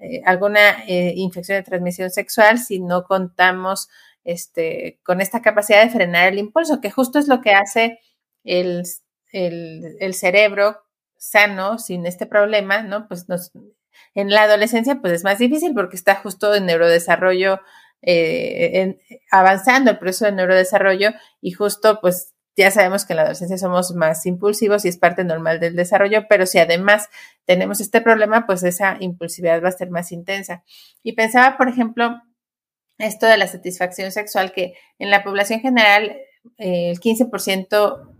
eh, 0.00 0.22
alguna 0.24 0.84
eh, 0.86 1.12
infección 1.16 1.58
de 1.58 1.62
transmisión 1.62 2.10
sexual 2.10 2.58
si 2.58 2.80
no 2.80 3.04
contamos 3.04 3.88
este, 4.24 4.98
con 5.04 5.20
esta 5.20 5.42
capacidad 5.42 5.82
de 5.82 5.90
frenar 5.90 6.28
el 6.32 6.38
impulso, 6.38 6.80
que 6.80 6.90
justo 6.90 7.18
es 7.18 7.28
lo 7.28 7.40
que 7.40 7.52
hace 7.52 8.00
el, 8.44 8.82
el, 9.32 9.96
el 10.00 10.14
cerebro 10.14 10.82
sano 11.16 11.78
sin 11.78 12.06
este 12.06 12.26
problema, 12.26 12.82
¿no? 12.82 13.08
Pues 13.08 13.28
nos, 13.28 13.52
en 14.14 14.30
la 14.30 14.42
adolescencia 14.42 15.00
pues 15.00 15.12
es 15.12 15.24
más 15.24 15.38
difícil 15.38 15.74
porque 15.74 15.96
está 15.96 16.16
justo 16.16 16.54
en 16.54 16.66
neurodesarrollo 16.66 17.60
eh, 18.02 18.98
avanzando 19.30 19.90
el 19.90 19.98
proceso 19.98 20.26
de 20.26 20.32
neurodesarrollo 20.32 21.10
y 21.40 21.52
justo 21.52 22.00
pues 22.00 22.35
ya 22.56 22.70
sabemos 22.70 23.04
que 23.04 23.12
en 23.12 23.18
la 23.18 23.22
adolescencia 23.22 23.58
somos 23.58 23.94
más 23.94 24.24
impulsivos 24.26 24.84
y 24.84 24.88
es 24.88 24.96
parte 24.96 25.24
normal 25.24 25.60
del 25.60 25.76
desarrollo, 25.76 26.26
pero 26.28 26.46
si 26.46 26.58
además 26.58 27.08
tenemos 27.44 27.80
este 27.80 28.00
problema, 28.00 28.46
pues 28.46 28.62
esa 28.62 28.96
impulsividad 29.00 29.62
va 29.62 29.68
a 29.68 29.72
ser 29.72 29.90
más 29.90 30.10
intensa. 30.12 30.64
Y 31.02 31.12
pensaba, 31.12 31.56
por 31.56 31.68
ejemplo, 31.68 32.22
esto 32.98 33.26
de 33.26 33.36
la 33.36 33.46
satisfacción 33.46 34.10
sexual, 34.10 34.52
que 34.52 34.74
en 34.98 35.10
la 35.10 35.22
población 35.22 35.60
general 35.60 36.16
eh, 36.58 36.90
el 36.90 37.00
15% 37.00 38.10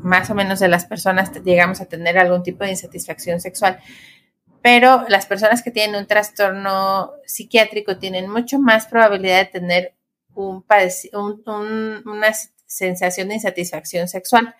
más 0.00 0.30
o 0.30 0.34
menos 0.34 0.60
de 0.60 0.68
las 0.68 0.84
personas 0.84 1.32
llegamos 1.44 1.80
a 1.80 1.86
tener 1.86 2.18
algún 2.18 2.42
tipo 2.42 2.64
de 2.64 2.70
insatisfacción 2.70 3.40
sexual 3.40 3.80
pero 4.66 5.04
las 5.06 5.26
personas 5.26 5.62
que 5.62 5.70
tienen 5.70 5.94
un 5.94 6.08
trastorno 6.08 7.12
psiquiátrico 7.24 7.98
tienen 7.98 8.28
mucho 8.28 8.58
más 8.58 8.88
probabilidad 8.88 9.38
de 9.38 9.44
tener 9.44 9.94
un, 10.34 10.64
una 12.04 12.32
sensación 12.66 13.28
de 13.28 13.34
insatisfacción 13.34 14.08
sexual. 14.08 14.54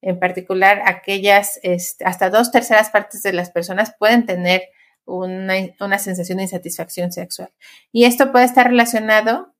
En 0.00 0.18
particular, 0.18 0.82
aquellas, 0.86 1.60
hasta 2.04 2.30
dos 2.30 2.50
terceras 2.50 2.90
partes 2.90 3.22
de 3.22 3.32
las 3.32 3.50
personas 3.50 3.94
pueden 3.98 4.26
tener 4.26 4.62
una, 5.04 5.98
sensación 5.98 6.38
de 6.38 6.44
insatisfacción 6.44 7.12
sexual. 7.12 7.50
Y 7.92 8.04
esto 8.04 8.32
puede 8.32 8.44
estar 8.44 8.68
relacionado 8.68 9.54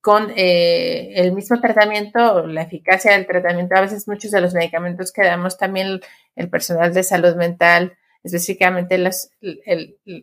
con 0.00 0.32
eh, 0.36 1.12
el 1.16 1.32
mismo 1.32 1.60
tratamiento 1.60 2.46
la 2.46 2.62
eficacia 2.62 3.12
del 3.12 3.26
tratamiento. 3.26 3.76
A 3.76 3.80
veces 3.80 4.06
muchos 4.06 4.30
de 4.30 4.40
los 4.40 4.54
medicamentos 4.54 5.12
que 5.12 5.24
damos 5.24 5.58
también 5.58 6.00
el 6.36 6.48
personal 6.50 6.94
de 6.94 7.02
salud 7.02 7.34
mental 7.36 7.96
específicamente 8.26 8.98
los, 8.98 9.30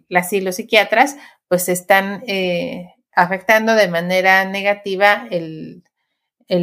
las 0.09 0.33
y 0.33 0.41
los 0.41 0.57
psiquiatras, 0.57 1.15
pues 1.47 1.69
están 1.69 2.23
eh, 2.27 2.93
afectando 3.15 3.75
de 3.75 3.87
manera 3.87 4.45
negativa 4.45 5.27
el, 5.31 5.83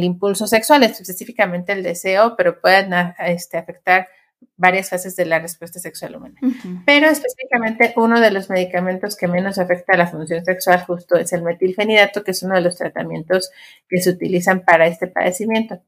impulso 0.03 0.47
sexual, 0.47 0.83
específicamente 0.83 1.73
el 1.73 1.83
deseo, 1.83 2.35
pero 2.35 2.59
pueden 2.59 2.91
este, 3.19 3.57
afectar 3.57 4.07
varias 4.55 4.89
fases 4.89 5.15
de 5.15 5.25
la 5.25 5.39
respuesta 5.39 5.79
sexual 5.79 6.15
humana. 6.15 6.39
Pero 6.85 7.07
específicamente 7.07 7.93
uno 7.95 8.19
de 8.19 8.31
los 8.31 8.49
medicamentos 8.49 9.15
que 9.15 9.27
menos 9.27 9.59
afecta 9.59 9.93
a 9.93 9.97
la 9.97 10.07
función 10.07 10.43
sexual 10.45 10.83
justo 10.85 11.15
es 11.17 11.33
el 11.33 11.43
metilfenidato, 11.43 12.23
que 12.23 12.31
es 12.31 12.43
uno 12.43 12.55
de 12.55 12.61
los 12.61 12.77
tratamientos 12.77 13.51
que 13.89 14.01
se 14.01 14.11
utilizan 14.11 14.63
para 14.63 14.87
este 14.87 15.07
padecimiento. 15.07 15.81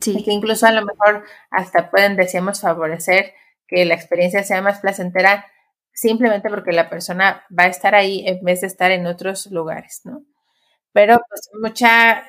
Sí. 0.00 0.16
Y 0.18 0.24
que 0.24 0.32
incluso 0.32 0.66
a 0.66 0.72
lo 0.72 0.84
mejor 0.84 1.24
hasta 1.50 1.90
pueden, 1.90 2.16
decíamos, 2.16 2.60
favorecer 2.60 3.32
que 3.66 3.84
la 3.84 3.94
experiencia 3.94 4.42
sea 4.42 4.60
más 4.62 4.80
placentera 4.80 5.46
simplemente 5.92 6.50
porque 6.50 6.72
la 6.72 6.90
persona 6.90 7.44
va 7.56 7.64
a 7.64 7.68
estar 7.68 7.94
ahí 7.94 8.26
en 8.26 8.44
vez 8.44 8.60
de 8.60 8.66
estar 8.66 8.90
en 8.90 9.06
otros 9.06 9.46
lugares, 9.50 10.00
¿no? 10.04 10.24
Pero 10.94 11.20
pues 11.28 11.50
mucha, 11.60 12.24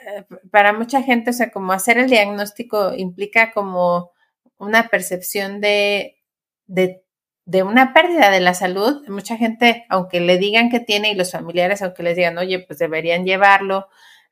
para 0.51 0.73
mucha 0.73 1.03
gente, 1.03 1.29
o 1.29 1.33
sea, 1.33 1.51
como 1.51 1.71
hacer 1.71 1.99
el 1.99 2.09
diagnóstico 2.09 2.93
implica 2.95 3.51
como 3.53 4.11
una 4.57 4.87
percepción 4.89 5.61
de, 5.61 6.17
de, 6.65 7.03
de 7.45 7.61
una 7.63 7.93
pérdida 7.93 8.31
de 8.31 8.39
la 8.39 8.55
salud. 8.55 9.07
Mucha 9.07 9.37
gente, 9.37 9.85
aunque 9.89 10.19
le 10.19 10.39
digan 10.39 10.71
que 10.71 10.79
tiene 10.79 11.11
y 11.11 11.15
los 11.15 11.31
familiares, 11.31 11.83
aunque 11.83 12.01
les 12.01 12.15
digan, 12.15 12.39
oye, 12.39 12.59
pues 12.59 12.79
deberían 12.79 13.23
llevarlo 13.23 13.87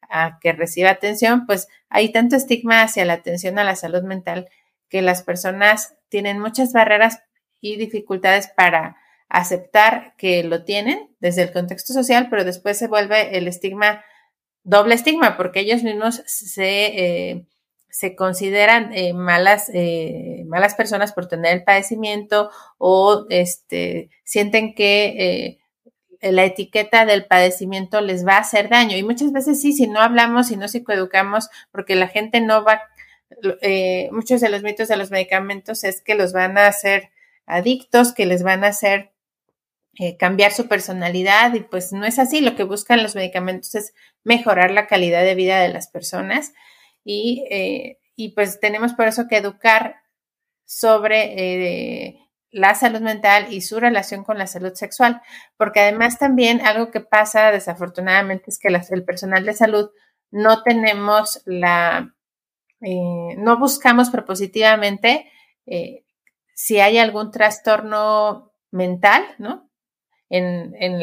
a 0.09 0.39
que 0.41 0.51
reciba 0.51 0.89
atención, 0.89 1.45
pues 1.45 1.67
hay 1.89 2.11
tanto 2.11 2.35
estigma 2.35 2.81
hacia 2.81 3.05
la 3.05 3.13
atención 3.13 3.59
a 3.59 3.63
la 3.63 3.75
salud 3.75 4.01
mental 4.03 4.49
que 4.89 5.03
las 5.03 5.21
personas 5.23 5.95
tienen 6.09 6.39
muchas 6.39 6.73
barreras 6.73 7.21
y 7.61 7.77
dificultades 7.77 8.47
para 8.47 8.97
aceptar 9.29 10.15
que 10.17 10.43
lo 10.43 10.63
tienen 10.63 11.15
desde 11.19 11.43
el 11.43 11.51
contexto 11.51 11.93
social, 11.93 12.27
pero 12.29 12.43
después 12.43 12.77
se 12.77 12.87
vuelve 12.87 13.37
el 13.37 13.47
estigma, 13.47 14.03
doble 14.63 14.95
estigma, 14.95 15.37
porque 15.37 15.61
ellos 15.61 15.83
mismos 15.83 16.23
se, 16.25 16.85
eh, 16.85 17.45
se 17.89 18.15
consideran 18.15 18.93
eh, 18.93 19.13
malas, 19.13 19.69
eh, 19.73 20.43
malas 20.47 20.75
personas 20.75 21.13
por 21.13 21.27
tener 21.27 21.53
el 21.53 21.63
padecimiento 21.63 22.49
o 22.77 23.25
este, 23.29 24.09
sienten 24.23 24.73
que 24.73 25.59
la 26.21 26.45
etiqueta 26.45 27.05
del 27.05 27.25
padecimiento 27.25 27.99
les 27.99 28.25
va 28.25 28.37
a 28.37 28.41
hacer 28.41 28.69
daño. 28.69 28.95
Y 28.95 29.03
muchas 29.03 29.33
veces 29.33 29.61
sí, 29.61 29.73
si 29.73 29.87
no 29.87 29.99
hablamos, 29.99 30.47
si 30.47 30.55
no 30.55 30.69
psicoeducamos, 30.69 31.49
porque 31.71 31.95
la 31.95 32.07
gente 32.07 32.39
no 32.39 32.63
va 32.63 32.81
muchos 34.11 34.41
de 34.41 34.49
los 34.49 34.61
mitos 34.61 34.87
de 34.87 34.95
los 34.95 35.09
medicamentos 35.09 35.83
es 35.83 36.01
que 36.03 36.13
los 36.13 36.33
van 36.33 36.55
a 36.55 36.67
hacer 36.67 37.09
adictos, 37.47 38.13
que 38.13 38.27
les 38.27 38.43
van 38.43 38.63
a 38.63 38.67
hacer 38.67 39.11
cambiar 40.19 40.51
su 40.51 40.67
personalidad 40.67 41.53
y 41.55 41.61
pues 41.61 41.91
no 41.93 42.05
es 42.05 42.19
así. 42.19 42.41
Lo 42.41 42.55
que 42.55 42.63
buscan 42.63 43.03
los 43.03 43.15
medicamentos 43.15 43.73
es 43.75 43.93
mejorar 44.23 44.71
la 44.71 44.87
calidad 44.87 45.23
de 45.23 45.35
vida 45.35 45.59
de 45.59 45.69
las 45.69 45.87
personas 45.87 46.53
y, 47.03 47.45
eh, 47.49 47.99
y 48.15 48.29
pues 48.29 48.59
tenemos 48.59 48.93
por 48.93 49.07
eso 49.07 49.27
que 49.27 49.37
educar 49.37 49.97
sobre 50.65 52.19
la 52.53 52.75
salud 52.75 53.01
mental 53.01 53.51
y 53.51 53.61
su 53.61 53.79
relación 53.79 54.23
con 54.23 54.37
la 54.37 54.47
salud 54.47 54.73
sexual, 54.73 55.21
porque 55.57 55.81
además 55.81 56.19
también 56.19 56.61
algo 56.61 56.91
que 56.91 57.01
pasa 57.01 57.51
desafortunadamente 57.51 58.45
es 58.47 58.59
que 58.59 58.67
el 58.67 59.03
personal 59.03 59.43
de 59.43 59.53
salud 59.53 59.89
no 60.31 60.63
tenemos 60.63 61.41
la 61.45 62.15
eh, 62.81 63.35
no 63.37 63.57
buscamos 63.57 64.09
propositivamente 64.09 65.31
eh, 65.65 66.03
si 66.53 66.79
hay 66.79 66.97
algún 66.97 67.31
trastorno 67.31 68.51
mental, 68.71 69.23
¿no? 69.37 69.69
En, 70.35 70.73
en, 70.79 70.99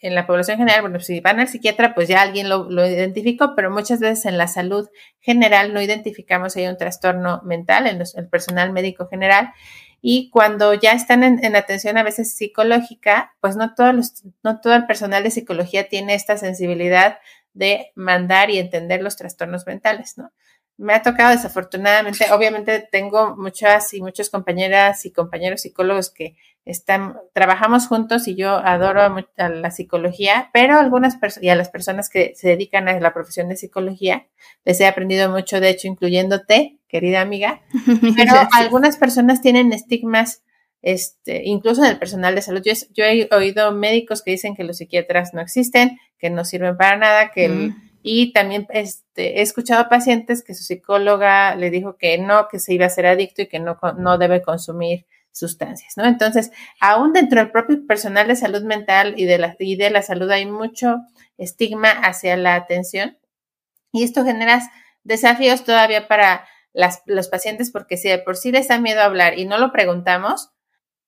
en, 0.00 0.14
la 0.16 0.26
población 0.26 0.58
general, 0.58 0.80
bueno, 0.80 0.98
si 0.98 1.20
van 1.20 1.38
al 1.38 1.46
psiquiatra, 1.46 1.94
pues 1.94 2.08
ya 2.08 2.20
alguien 2.20 2.48
lo, 2.48 2.68
lo, 2.68 2.84
identificó, 2.84 3.54
pero 3.54 3.70
muchas 3.70 4.00
veces 4.00 4.24
en 4.26 4.38
la 4.38 4.48
salud 4.48 4.88
general 5.20 5.72
no 5.72 5.80
identificamos 5.80 6.54
si 6.54 6.60
hay 6.60 6.66
un 6.66 6.76
trastorno 6.76 7.42
mental 7.44 7.86
en 7.86 8.02
el 8.02 8.28
personal 8.28 8.72
médico 8.72 9.06
general. 9.06 9.52
Y 10.00 10.30
cuando 10.30 10.74
ya 10.74 10.94
están 10.94 11.22
en, 11.22 11.44
en, 11.44 11.54
atención 11.54 11.96
a 11.96 12.02
veces 12.02 12.34
psicológica, 12.34 13.34
pues 13.40 13.54
no, 13.54 13.72
todos 13.76 13.94
los, 13.94 14.24
no 14.42 14.60
todo 14.60 14.74
el 14.74 14.86
personal 14.86 15.22
de 15.22 15.30
psicología 15.30 15.88
tiene 15.88 16.14
esta 16.14 16.36
sensibilidad 16.36 17.20
de 17.54 17.92
mandar 17.94 18.50
y 18.50 18.58
entender 18.58 19.00
los 19.00 19.16
trastornos 19.16 19.64
mentales, 19.64 20.18
¿no? 20.18 20.32
Me 20.76 20.94
ha 20.94 21.02
tocado 21.02 21.30
desafortunadamente, 21.30 22.26
obviamente 22.32 22.86
tengo 22.90 23.36
muchas 23.36 23.94
y 23.94 24.00
muchas 24.00 24.30
compañeras 24.30 25.04
y 25.06 25.12
compañeros 25.12 25.62
psicólogos 25.62 26.10
que 26.10 26.36
están, 26.64 27.16
trabajamos 27.32 27.88
juntos 27.88 28.28
y 28.28 28.36
yo 28.36 28.50
adoro 28.50 29.02
a, 29.02 29.48
la 29.48 29.70
psicología, 29.70 30.50
pero 30.52 30.78
algunas 30.78 31.16
personas 31.16 31.44
y 31.44 31.48
a 31.48 31.56
las 31.56 31.70
personas 31.70 32.08
que 32.08 32.34
se 32.36 32.48
dedican 32.48 32.88
a 32.88 32.98
la 33.00 33.12
profesión 33.12 33.48
de 33.48 33.56
psicología, 33.56 34.26
les 34.64 34.80
he 34.80 34.86
aprendido 34.86 35.28
mucho, 35.30 35.60
de 35.60 35.70
hecho, 35.70 35.88
incluyéndote, 35.88 36.78
querida 36.88 37.20
amiga, 37.20 37.62
pero 38.16 38.32
algunas 38.52 38.96
personas 38.96 39.40
tienen 39.40 39.72
estigmas, 39.72 40.42
este, 40.82 41.42
incluso 41.44 41.84
en 41.84 41.90
el 41.90 41.98
personal 41.98 42.34
de 42.34 42.42
salud. 42.42 42.62
Yo, 42.62 43.04
he 43.04 43.28
oído 43.32 43.72
médicos 43.72 44.22
que 44.22 44.32
dicen 44.32 44.54
que 44.54 44.64
los 44.64 44.78
psiquiatras 44.78 45.34
no 45.34 45.40
existen, 45.40 45.98
que 46.18 46.30
no 46.30 46.44
sirven 46.44 46.76
para 46.76 46.96
nada, 46.96 47.30
que 47.32 47.46
el 47.46 47.52
mm. 47.52 47.91
Y 48.02 48.32
también 48.32 48.66
este, 48.70 49.38
he 49.38 49.42
escuchado 49.42 49.80
a 49.80 49.88
pacientes 49.88 50.42
que 50.42 50.54
su 50.54 50.64
psicóloga 50.64 51.54
le 51.54 51.70
dijo 51.70 51.96
que 51.96 52.18
no, 52.18 52.48
que 52.48 52.58
se 52.58 52.74
iba 52.74 52.86
a 52.86 52.90
ser 52.90 53.06
adicto 53.06 53.42
y 53.42 53.48
que 53.48 53.60
no, 53.60 53.78
no 53.96 54.18
debe 54.18 54.42
consumir 54.42 55.06
sustancias, 55.32 55.96
¿no? 55.96 56.04
Entonces, 56.04 56.50
aún 56.80 57.12
dentro 57.12 57.40
del 57.40 57.50
propio 57.50 57.86
personal 57.86 58.28
de 58.28 58.36
salud 58.36 58.62
mental 58.62 59.14
y 59.16 59.24
de 59.24 59.38
la, 59.38 59.56
y 59.58 59.76
de 59.76 59.90
la 59.90 60.02
salud 60.02 60.30
hay 60.30 60.46
mucho 60.46 60.96
estigma 61.38 61.90
hacia 61.90 62.36
la 62.36 62.54
atención 62.54 63.18
y 63.92 64.04
esto 64.04 64.24
genera 64.24 64.60
desafíos 65.04 65.64
todavía 65.64 66.06
para 66.06 66.46
las, 66.72 67.02
los 67.06 67.28
pacientes 67.28 67.70
porque 67.70 67.96
si 67.96 68.08
de 68.08 68.18
por 68.18 68.36
sí 68.36 68.52
les 68.52 68.68
da 68.68 68.78
miedo 68.78 69.00
hablar 69.00 69.38
y 69.38 69.46
no 69.46 69.58
lo 69.58 69.72
preguntamos, 69.72 70.50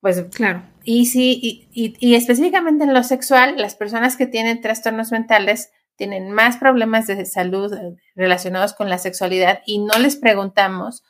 pues 0.01 0.23
claro. 0.35 0.63
Y 0.85 1.07
sí, 1.07 1.39
y, 1.43 1.69
y, 1.73 1.95
y 1.99 2.15
específicamente 2.15 2.85
en 2.85 2.93
lo 2.93 3.03
sexual, 3.03 3.55
las 3.57 3.75
personas 3.75 4.17
que 4.17 4.27
tienen 4.27 4.61
trastornos 4.61 5.13
mentales 5.13 5.71
tienen 5.97 6.31
más 6.31 6.57
problemas 6.57 7.07
de 7.07 7.25
salud 7.27 7.73
eh, 7.73 7.97
relacionados 8.15 8.73
con 8.73 8.89
la 8.89 8.99
sexualidad 8.99 9.61
y 9.67 9.79
no 9.79 9.99
les 9.99 10.17
preguntamos 10.17 11.03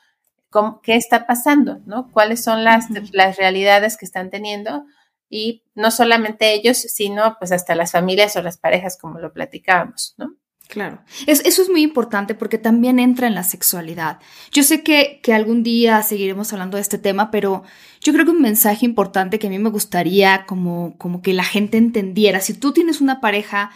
qué 0.82 0.94
está 0.94 1.26
pasando, 1.26 1.80
¿no? 1.84 2.10
Cuáles 2.12 2.44
son 2.44 2.64
las, 2.64 2.86
las 3.12 3.36
realidades 3.36 3.96
que 3.96 4.04
están 4.04 4.30
teniendo 4.30 4.84
y 5.28 5.64
no 5.74 5.90
solamente 5.90 6.54
ellos, 6.54 6.78
sino 6.78 7.36
pues 7.38 7.50
hasta 7.50 7.74
las 7.74 7.92
familias 7.92 8.36
o 8.36 8.42
las 8.42 8.58
parejas, 8.58 8.96
como 8.96 9.18
lo 9.18 9.32
platicábamos, 9.32 10.14
¿no? 10.16 10.36
Claro, 10.68 11.02
eso 11.26 11.62
es 11.62 11.68
muy 11.68 11.82
importante 11.82 12.34
porque 12.34 12.56
también 12.56 12.98
entra 12.98 13.26
en 13.26 13.34
la 13.34 13.44
sexualidad. 13.44 14.18
Yo 14.50 14.62
sé 14.62 14.82
que, 14.82 15.20
que, 15.22 15.34
algún 15.34 15.62
día 15.62 16.02
seguiremos 16.02 16.52
hablando 16.52 16.78
de 16.78 16.80
este 16.80 16.96
tema, 16.96 17.30
pero 17.30 17.64
yo 18.00 18.14
creo 18.14 18.24
que 18.24 18.30
un 18.30 18.40
mensaje 18.40 18.86
importante 18.86 19.38
que 19.38 19.48
a 19.48 19.50
mí 19.50 19.58
me 19.58 19.68
gustaría 19.68 20.46
como, 20.46 20.96
como 20.96 21.20
que 21.20 21.34
la 21.34 21.44
gente 21.44 21.76
entendiera, 21.76 22.40
si 22.40 22.54
tú 22.54 22.72
tienes 22.72 23.02
una 23.02 23.20
pareja 23.20 23.72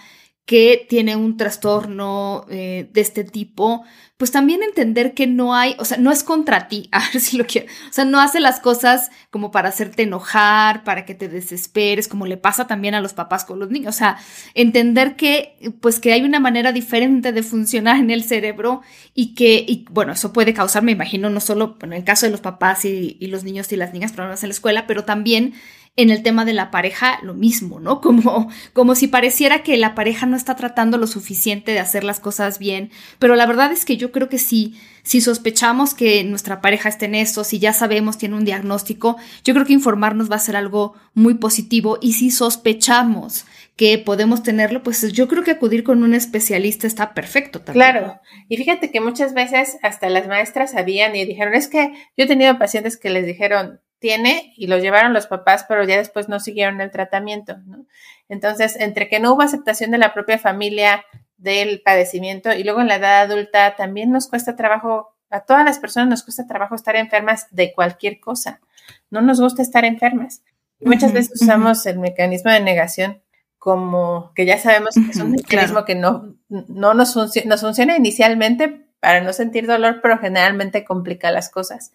que 0.48 0.86
tiene 0.88 1.14
un 1.14 1.36
trastorno 1.36 2.46
eh, 2.48 2.88
de 2.90 3.02
este 3.02 3.22
tipo, 3.22 3.84
pues 4.16 4.30
también 4.30 4.62
entender 4.62 5.12
que 5.12 5.26
no 5.26 5.54
hay, 5.54 5.76
o 5.78 5.84
sea, 5.84 5.98
no 5.98 6.10
es 6.10 6.24
contra 6.24 6.68
ti, 6.68 6.88
a 6.92 7.00
ver 7.00 7.20
si 7.20 7.36
lo 7.36 7.44
quiero, 7.44 7.66
o 7.66 7.92
sea, 7.92 8.06
no 8.06 8.18
hace 8.18 8.40
las 8.40 8.58
cosas 8.58 9.10
como 9.28 9.50
para 9.50 9.68
hacerte 9.68 10.04
enojar, 10.04 10.84
para 10.84 11.04
que 11.04 11.14
te 11.14 11.28
desesperes, 11.28 12.08
como 12.08 12.24
le 12.24 12.38
pasa 12.38 12.66
también 12.66 12.94
a 12.94 13.02
los 13.02 13.12
papás 13.12 13.44
con 13.44 13.58
los 13.58 13.68
niños, 13.68 13.94
o 13.94 13.98
sea, 13.98 14.16
entender 14.54 15.16
que, 15.16 15.74
pues 15.82 16.00
que 16.00 16.14
hay 16.14 16.22
una 16.22 16.40
manera 16.40 16.72
diferente 16.72 17.32
de 17.32 17.42
funcionar 17.42 17.98
en 17.98 18.10
el 18.10 18.24
cerebro 18.24 18.80
y 19.12 19.34
que, 19.34 19.66
y, 19.68 19.84
bueno, 19.90 20.12
eso 20.12 20.32
puede 20.32 20.54
causar, 20.54 20.82
me 20.82 20.92
imagino, 20.92 21.28
no 21.28 21.40
solo 21.40 21.76
en 21.82 21.92
el 21.92 22.04
caso 22.04 22.24
de 22.24 22.32
los 22.32 22.40
papás 22.40 22.86
y, 22.86 23.18
y 23.20 23.26
los 23.26 23.44
niños 23.44 23.70
y 23.70 23.76
las 23.76 23.92
niñas 23.92 24.12
problemas 24.12 24.42
en 24.42 24.48
la 24.48 24.54
escuela, 24.54 24.86
pero 24.86 25.04
también 25.04 25.52
en 25.98 26.10
el 26.10 26.22
tema 26.22 26.44
de 26.44 26.52
la 26.52 26.70
pareja 26.70 27.18
lo 27.22 27.34
mismo, 27.34 27.80
¿no? 27.80 28.00
Como, 28.08 28.48
como 28.72 28.94
si 28.94 29.08
pareciera 29.08 29.62
que 29.62 29.76
la 29.76 29.94
pareja 29.94 30.24
no 30.24 30.36
está 30.36 30.54
tratando 30.54 30.96
lo 30.96 31.06
suficiente 31.06 31.72
de 31.72 31.80
hacer 31.80 32.04
las 32.04 32.20
cosas 32.20 32.58
bien, 32.58 32.90
pero 33.18 33.34
la 33.34 33.44
verdad 33.44 33.72
es 33.72 33.84
que 33.84 33.96
yo 33.96 34.12
creo 34.12 34.28
que 34.28 34.38
sí, 34.38 34.78
si 35.02 35.20
sospechamos 35.20 35.94
que 35.94 36.22
nuestra 36.22 36.60
pareja 36.60 36.88
está 36.88 37.06
en 37.06 37.16
eso, 37.16 37.42
si 37.42 37.58
ya 37.58 37.72
sabemos, 37.72 38.16
tiene 38.16 38.36
un 38.36 38.44
diagnóstico, 38.44 39.16
yo 39.44 39.52
creo 39.52 39.66
que 39.66 39.72
informarnos 39.72 40.30
va 40.30 40.36
a 40.36 40.40
ser 40.40 40.54
algo 40.54 40.94
muy 41.14 41.34
positivo 41.34 41.98
y 42.00 42.12
si 42.12 42.30
sospechamos 42.30 43.44
que 43.76 43.98
podemos 43.98 44.42
tenerlo, 44.42 44.82
pues 44.82 45.12
yo 45.12 45.28
creo 45.28 45.42
que 45.42 45.50
acudir 45.50 45.82
con 45.82 46.02
un 46.02 46.14
especialista 46.14 46.86
está 46.86 47.12
perfecto 47.12 47.60
también. 47.60 47.90
Claro, 47.90 48.20
y 48.48 48.56
fíjate 48.56 48.90
que 48.90 49.00
muchas 49.00 49.34
veces 49.34 49.78
hasta 49.82 50.08
las 50.08 50.28
maestras 50.28 50.72
sabían 50.72 51.16
y 51.16 51.24
dijeron, 51.24 51.54
es 51.54 51.68
que 51.68 51.92
yo 52.16 52.24
he 52.24 52.26
tenido 52.26 52.58
pacientes 52.58 52.96
que 52.96 53.10
les 53.10 53.26
dijeron, 53.26 53.80
tiene 53.98 54.52
y 54.56 54.66
lo 54.66 54.78
llevaron 54.78 55.12
los 55.12 55.26
papás, 55.26 55.64
pero 55.68 55.84
ya 55.84 55.96
después 55.96 56.28
no 56.28 56.40
siguieron 56.40 56.80
el 56.80 56.90
tratamiento, 56.90 57.58
¿no? 57.66 57.86
Entonces, 58.28 58.76
entre 58.78 59.08
que 59.08 59.20
no 59.20 59.32
hubo 59.32 59.42
aceptación 59.42 59.90
de 59.90 59.98
la 59.98 60.12
propia 60.12 60.38
familia 60.38 61.04
del 61.36 61.82
padecimiento 61.82 62.52
y 62.52 62.64
luego 62.64 62.80
en 62.80 62.88
la 62.88 62.96
edad 62.96 63.22
adulta 63.22 63.76
también 63.76 64.10
nos 64.10 64.28
cuesta 64.28 64.56
trabajo, 64.56 65.14
a 65.30 65.40
todas 65.40 65.64
las 65.64 65.78
personas 65.78 66.08
nos 66.08 66.22
cuesta 66.22 66.46
trabajo 66.46 66.74
estar 66.74 66.96
enfermas 66.96 67.46
de 67.50 67.72
cualquier 67.72 68.20
cosa. 68.20 68.60
No 69.10 69.20
nos 69.20 69.40
gusta 69.40 69.62
estar 69.62 69.84
enfermas. 69.84 70.42
muchas 70.80 71.12
veces 71.12 71.42
usamos 71.42 71.84
el 71.86 71.98
mecanismo 71.98 72.50
de 72.50 72.60
negación 72.60 73.22
como 73.58 74.32
que 74.34 74.46
ya 74.46 74.56
sabemos 74.58 74.94
que 74.94 75.10
es 75.10 75.16
un 75.16 75.32
mecanismo 75.32 75.84
que 75.84 75.94
no, 75.94 76.36
no 76.48 76.94
nos, 76.94 77.16
nos 77.16 77.60
funciona 77.60 77.96
inicialmente 77.96 78.86
para 79.00 79.20
no 79.20 79.32
sentir 79.32 79.66
dolor, 79.66 80.00
pero 80.02 80.18
generalmente 80.18 80.84
complica 80.84 81.30
las 81.30 81.50
cosas. 81.50 81.92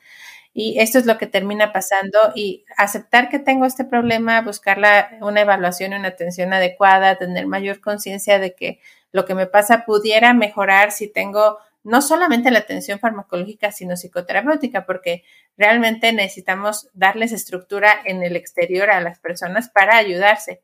Y 0.54 0.80
esto 0.80 1.00
es 1.00 1.06
lo 1.06 1.18
que 1.18 1.26
termina 1.26 1.74
pasando 1.74 2.20
y 2.36 2.64
aceptar 2.78 3.30
que 3.30 3.40
tengo 3.40 3.66
este 3.66 3.86
problema, 3.86 4.42
buscar 4.42 4.80
una 5.22 5.42
evaluación 5.42 5.94
y 5.94 5.96
una 5.96 6.10
atención 6.10 6.54
adecuada, 6.54 7.18
tener 7.18 7.48
mayor 7.48 7.82
conciencia 7.82 8.38
de 8.38 8.54
que 8.54 8.80
lo 9.12 9.26
que 9.26 9.34
me 9.34 9.48
pasa 9.48 9.84
pudiera 9.86 10.34
mejorar 10.34 10.92
si 10.92 11.08
tengo 11.08 11.58
no 11.84 12.02
solamente 12.02 12.52
la 12.52 12.60
atención 12.60 13.00
farmacológica, 13.00 13.72
sino 13.72 13.96
psicoterapéutica, 13.96 14.86
porque 14.86 15.24
realmente 15.58 16.14
necesitamos 16.14 16.88
darles 16.94 17.32
estructura 17.32 17.94
en 18.06 18.24
el 18.24 18.36
exterior 18.36 18.90
a 18.90 19.02
las 19.02 19.20
personas 19.20 19.70
para 19.70 19.98
ayudarse 19.98 20.62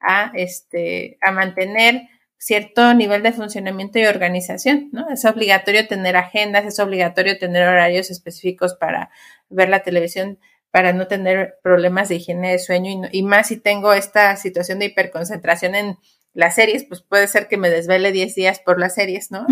a, 0.00 0.32
este, 0.34 1.18
a 1.20 1.30
mantener 1.30 2.08
cierto 2.42 2.92
nivel 2.92 3.22
de 3.22 3.32
funcionamiento 3.32 4.00
y 4.00 4.06
organización, 4.06 4.88
¿no? 4.90 5.08
Es 5.10 5.24
obligatorio 5.24 5.86
tener 5.86 6.16
agendas, 6.16 6.64
es 6.64 6.80
obligatorio 6.80 7.38
tener 7.38 7.68
horarios 7.68 8.10
específicos 8.10 8.74
para 8.74 9.10
ver 9.48 9.68
la 9.68 9.84
televisión, 9.84 10.40
para 10.72 10.92
no 10.92 11.06
tener 11.06 11.60
problemas 11.62 12.08
de 12.08 12.16
higiene 12.16 12.50
de 12.50 12.58
sueño 12.58 13.08
y, 13.12 13.22
más 13.22 13.46
si 13.46 13.58
tengo 13.58 13.92
esta 13.92 14.34
situación 14.36 14.80
de 14.80 14.86
hiperconcentración 14.86 15.76
en 15.76 15.98
las 16.34 16.56
series, 16.56 16.82
pues 16.82 17.00
puede 17.02 17.28
ser 17.28 17.46
que 17.46 17.58
me 17.58 17.70
desvele 17.70 18.10
10 18.10 18.34
días 18.34 18.58
por 18.58 18.80
las 18.80 18.94
series, 18.94 19.30
¿no? 19.30 19.46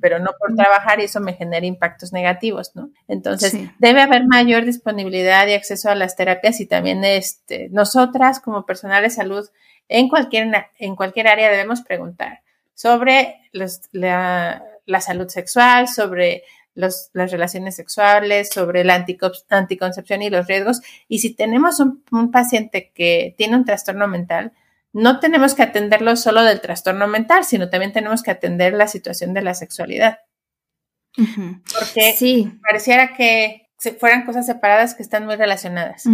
Pero 0.00 0.18
no 0.18 0.30
por 0.40 0.56
trabajar 0.56 0.98
y 0.98 1.04
eso 1.04 1.20
me 1.20 1.34
genera 1.34 1.64
impactos 1.64 2.12
negativos, 2.12 2.74
¿no? 2.74 2.90
Entonces, 3.06 3.54
debe 3.78 4.00
haber 4.00 4.26
mayor 4.26 4.64
disponibilidad 4.64 5.46
y 5.46 5.52
acceso 5.52 5.90
a 5.90 5.94
las 5.94 6.16
terapias 6.16 6.58
y 6.60 6.66
también 6.66 7.04
este, 7.04 7.68
nosotras 7.70 8.40
como 8.40 8.66
personal 8.66 9.04
de 9.04 9.10
salud 9.10 9.46
en 9.92 10.08
cualquier, 10.08 10.50
en 10.78 10.96
cualquier 10.96 11.28
área 11.28 11.50
debemos 11.50 11.82
preguntar 11.82 12.40
sobre 12.74 13.36
la, 13.52 14.62
salud 15.00 15.28
sexual, 15.28 15.86
sobre 15.88 16.42
las 16.74 17.10
relaciones 17.14 17.76
sexuales, 17.76 18.48
sobre 18.48 18.84
la 18.84 19.04
anticoncepción 19.50 20.22
y 20.22 20.30
los 20.30 20.46
riesgos. 20.46 20.80
Y 21.08 21.18
si 21.18 21.34
tenemos 21.34 21.78
un, 21.80 22.30
paciente 22.32 22.90
que 22.94 23.34
tiene 23.36 23.56
un 23.56 23.64
trastorno 23.64 24.08
mental, 24.08 24.52
no 24.92 25.20
tenemos 25.20 25.54
que 25.54 25.62
atenderlo 25.62 26.16
solo 26.16 26.42
del 26.42 26.60
trastorno 26.60 27.06
mental, 27.06 27.44
sino 27.44 27.70
también 27.70 27.92
tenemos 27.92 28.22
que 28.22 28.30
atender 28.30 28.72
la 28.74 28.88
situación 28.88 29.34
de 29.34 29.42
la 29.42 29.54
sexualidad. 29.54 30.18
Porque 31.14 32.14
sí. 32.16 32.50
pareciera 32.62 33.14
que 33.14 33.68
fueran 33.98 34.24
cosas 34.24 34.46
separadas 34.46 34.94
que 34.94 35.02
están 35.02 35.26
muy 35.26 35.36
relacionadas. 35.36 36.04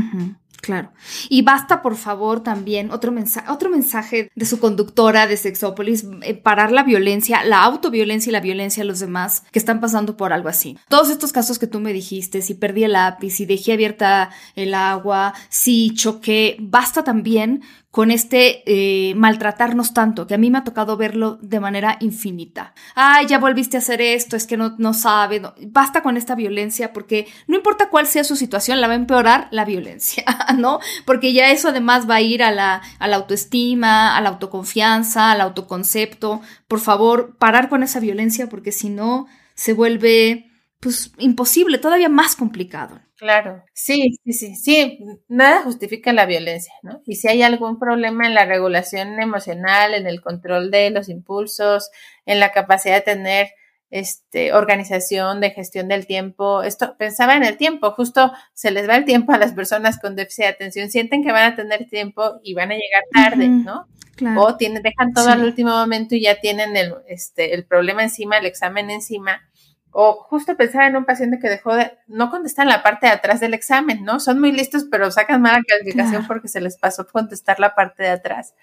Claro. 0.68 0.92
Y 1.30 1.40
basta, 1.40 1.80
por 1.80 1.96
favor, 1.96 2.42
también 2.42 2.90
otro, 2.90 3.10
mensaje, 3.10 3.50
otro 3.50 3.70
mensaje 3.70 4.30
de 4.34 4.44
su 4.44 4.60
conductora 4.60 5.26
de 5.26 5.38
Sexópolis, 5.38 6.04
eh, 6.20 6.34
parar 6.34 6.72
la 6.72 6.82
violencia, 6.82 7.42
la 7.42 7.62
autoviolencia 7.62 8.28
y 8.28 8.34
la 8.34 8.42
violencia 8.42 8.82
a 8.82 8.86
los 8.86 9.00
demás 9.00 9.44
que 9.50 9.58
están 9.58 9.80
pasando 9.80 10.18
por 10.18 10.34
algo 10.34 10.50
así. 10.50 10.76
Todos 10.90 11.08
estos 11.08 11.32
casos 11.32 11.58
que 11.58 11.66
tú 11.66 11.80
me 11.80 11.94
dijiste, 11.94 12.42
si 12.42 12.52
perdí 12.52 12.84
el 12.84 12.92
lápiz, 12.92 13.30
si 13.30 13.46
dejé 13.46 13.72
abierta 13.72 14.28
el 14.56 14.74
agua, 14.74 15.32
si 15.48 15.94
choqué, 15.94 16.58
basta 16.60 17.02
también 17.02 17.62
con 17.90 18.10
este 18.10 18.62
eh, 18.66 19.14
maltratarnos 19.14 19.94
tanto, 19.94 20.26
que 20.26 20.34
a 20.34 20.38
mí 20.38 20.50
me 20.50 20.58
ha 20.58 20.64
tocado 20.64 20.96
verlo 20.96 21.38
de 21.40 21.58
manera 21.58 21.96
infinita. 22.00 22.74
Ay, 22.94 23.26
ya 23.26 23.38
volviste 23.38 23.76
a 23.76 23.80
hacer 23.80 24.02
esto, 24.02 24.36
es 24.36 24.46
que 24.46 24.58
no, 24.58 24.74
no 24.78 24.92
sabe, 24.92 25.40
basta 25.68 26.02
con 26.02 26.16
esta 26.16 26.34
violencia 26.34 26.92
porque 26.92 27.26
no 27.46 27.56
importa 27.56 27.88
cuál 27.88 28.06
sea 28.06 28.24
su 28.24 28.36
situación, 28.36 28.80
la 28.80 28.88
va 28.88 28.92
a 28.92 28.96
empeorar 28.96 29.48
la 29.50 29.64
violencia, 29.64 30.24
¿no? 30.58 30.80
Porque 31.06 31.32
ya 31.32 31.50
eso 31.50 31.68
además 31.68 32.08
va 32.08 32.16
a 32.16 32.20
ir 32.20 32.42
a 32.42 32.50
la, 32.50 32.82
a 32.98 33.08
la 33.08 33.16
autoestima, 33.16 34.16
a 34.16 34.20
la 34.20 34.28
autoconfianza, 34.28 35.30
al 35.30 35.40
autoconcepto. 35.40 36.42
Por 36.68 36.80
favor, 36.80 37.36
parar 37.38 37.68
con 37.68 37.82
esa 37.82 38.00
violencia 38.00 38.48
porque 38.48 38.70
si 38.70 38.90
no, 38.90 39.26
se 39.54 39.72
vuelve 39.72 40.47
pues 40.80 41.12
imposible, 41.18 41.78
todavía 41.78 42.08
más 42.08 42.36
complicado. 42.36 43.00
Claro, 43.16 43.64
sí, 43.72 44.16
sí, 44.24 44.32
sí, 44.32 44.54
sí, 44.54 44.98
nada 45.26 45.62
justifica 45.62 46.12
la 46.12 46.24
violencia, 46.24 46.72
¿no? 46.84 47.02
Y 47.04 47.16
si 47.16 47.26
hay 47.26 47.42
algún 47.42 47.80
problema 47.80 48.26
en 48.26 48.34
la 48.34 48.44
regulación 48.44 49.20
emocional, 49.20 49.94
en 49.94 50.06
el 50.06 50.20
control 50.20 50.70
de 50.70 50.90
los 50.90 51.08
impulsos, 51.08 51.90
en 52.26 52.38
la 52.38 52.52
capacidad 52.52 52.94
de 52.94 53.00
tener 53.00 53.48
este, 53.90 54.52
organización, 54.52 55.40
de 55.40 55.50
gestión 55.50 55.88
del 55.88 56.06
tiempo, 56.06 56.62
esto 56.62 56.94
pensaba 56.96 57.34
en 57.34 57.42
el 57.42 57.56
tiempo, 57.56 57.90
justo 57.90 58.32
se 58.54 58.70
les 58.70 58.88
va 58.88 58.94
el 58.94 59.04
tiempo 59.04 59.32
a 59.32 59.38
las 59.38 59.52
personas 59.52 59.98
con 59.98 60.14
déficit 60.14 60.44
de 60.44 60.50
atención, 60.50 60.88
sienten 60.88 61.24
que 61.24 61.32
van 61.32 61.52
a 61.52 61.56
tener 61.56 61.88
tiempo 61.88 62.38
y 62.44 62.54
van 62.54 62.70
a 62.70 62.76
llegar 62.76 63.02
tarde, 63.12 63.48
¿no? 63.48 63.88
O 64.36 64.56
tienen, 64.56 64.82
dejan 64.82 65.12
todo 65.12 65.28
al 65.28 65.44
último 65.44 65.70
momento 65.70 66.14
y 66.14 66.22
ya 66.22 66.38
tienen 66.40 66.76
el, 66.76 66.94
este, 67.08 67.54
el 67.54 67.64
problema 67.64 68.04
encima, 68.04 68.38
el 68.38 68.46
examen 68.46 68.90
encima 68.90 69.42
o 69.90 70.24
justo 70.28 70.56
pensaba 70.56 70.86
en 70.86 70.96
un 70.96 71.04
paciente 71.04 71.38
que 71.38 71.48
dejó 71.48 71.74
de, 71.74 71.92
no 72.06 72.30
contestar 72.30 72.66
la 72.66 72.82
parte 72.82 73.06
de 73.06 73.12
atrás 73.12 73.40
del 73.40 73.54
examen, 73.54 74.04
¿no? 74.04 74.20
Son 74.20 74.38
muy 74.38 74.52
listos, 74.52 74.86
pero 74.90 75.10
sacan 75.10 75.42
mala 75.42 75.62
calificación 75.66 76.26
porque 76.26 76.48
se 76.48 76.60
les 76.60 76.76
pasó 76.76 77.06
contestar 77.06 77.58
la 77.58 77.74
parte 77.74 78.02
de 78.02 78.10
atrás. 78.10 78.54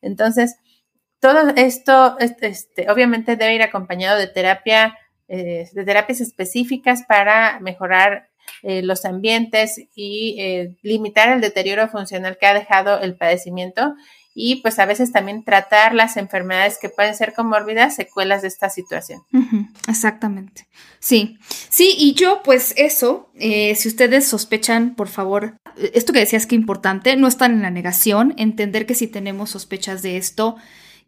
Entonces, 0.00 0.56
todo 1.20 1.50
esto, 1.56 2.16
este, 2.18 2.90
obviamente 2.90 3.36
debe 3.36 3.54
ir 3.54 3.62
acompañado 3.62 4.18
de 4.18 4.26
terapia, 4.26 4.98
eh, 5.28 5.68
de 5.72 5.84
terapias 5.84 6.20
específicas 6.20 7.04
para 7.06 7.60
mejorar 7.60 8.28
eh, 8.62 8.82
los 8.82 9.04
ambientes 9.04 9.80
y 9.94 10.36
eh, 10.40 10.76
limitar 10.82 11.28
el 11.30 11.40
deterioro 11.40 11.88
funcional 11.88 12.38
que 12.38 12.46
ha 12.46 12.54
dejado 12.54 13.00
el 13.00 13.16
padecimiento 13.16 13.94
y 14.34 14.56
pues 14.56 14.78
a 14.78 14.86
veces 14.86 15.12
también 15.12 15.44
tratar 15.44 15.94
las 15.94 16.16
enfermedades 16.16 16.78
que 16.80 16.88
pueden 16.88 17.14
ser 17.14 17.34
comórbidas, 17.34 17.94
secuelas 17.94 18.42
de 18.42 18.48
esta 18.48 18.70
situación. 18.70 19.22
exactamente. 19.88 20.68
Sí, 21.00 21.38
sí, 21.68 21.94
y 21.98 22.14
yo 22.14 22.42
pues 22.42 22.72
eso, 22.76 23.30
eh, 23.34 23.74
si 23.74 23.88
ustedes 23.88 24.26
sospechan, 24.26 24.94
por 24.94 25.08
favor, 25.08 25.56
esto 25.76 26.12
que 26.12 26.20
decías 26.20 26.46
que 26.46 26.54
importante, 26.54 27.16
no 27.16 27.28
están 27.28 27.52
en 27.52 27.62
la 27.62 27.70
negación, 27.70 28.34
entender 28.38 28.86
que 28.86 28.94
si 28.94 29.06
tenemos 29.06 29.50
sospechas 29.50 30.02
de 30.02 30.16
esto, 30.16 30.56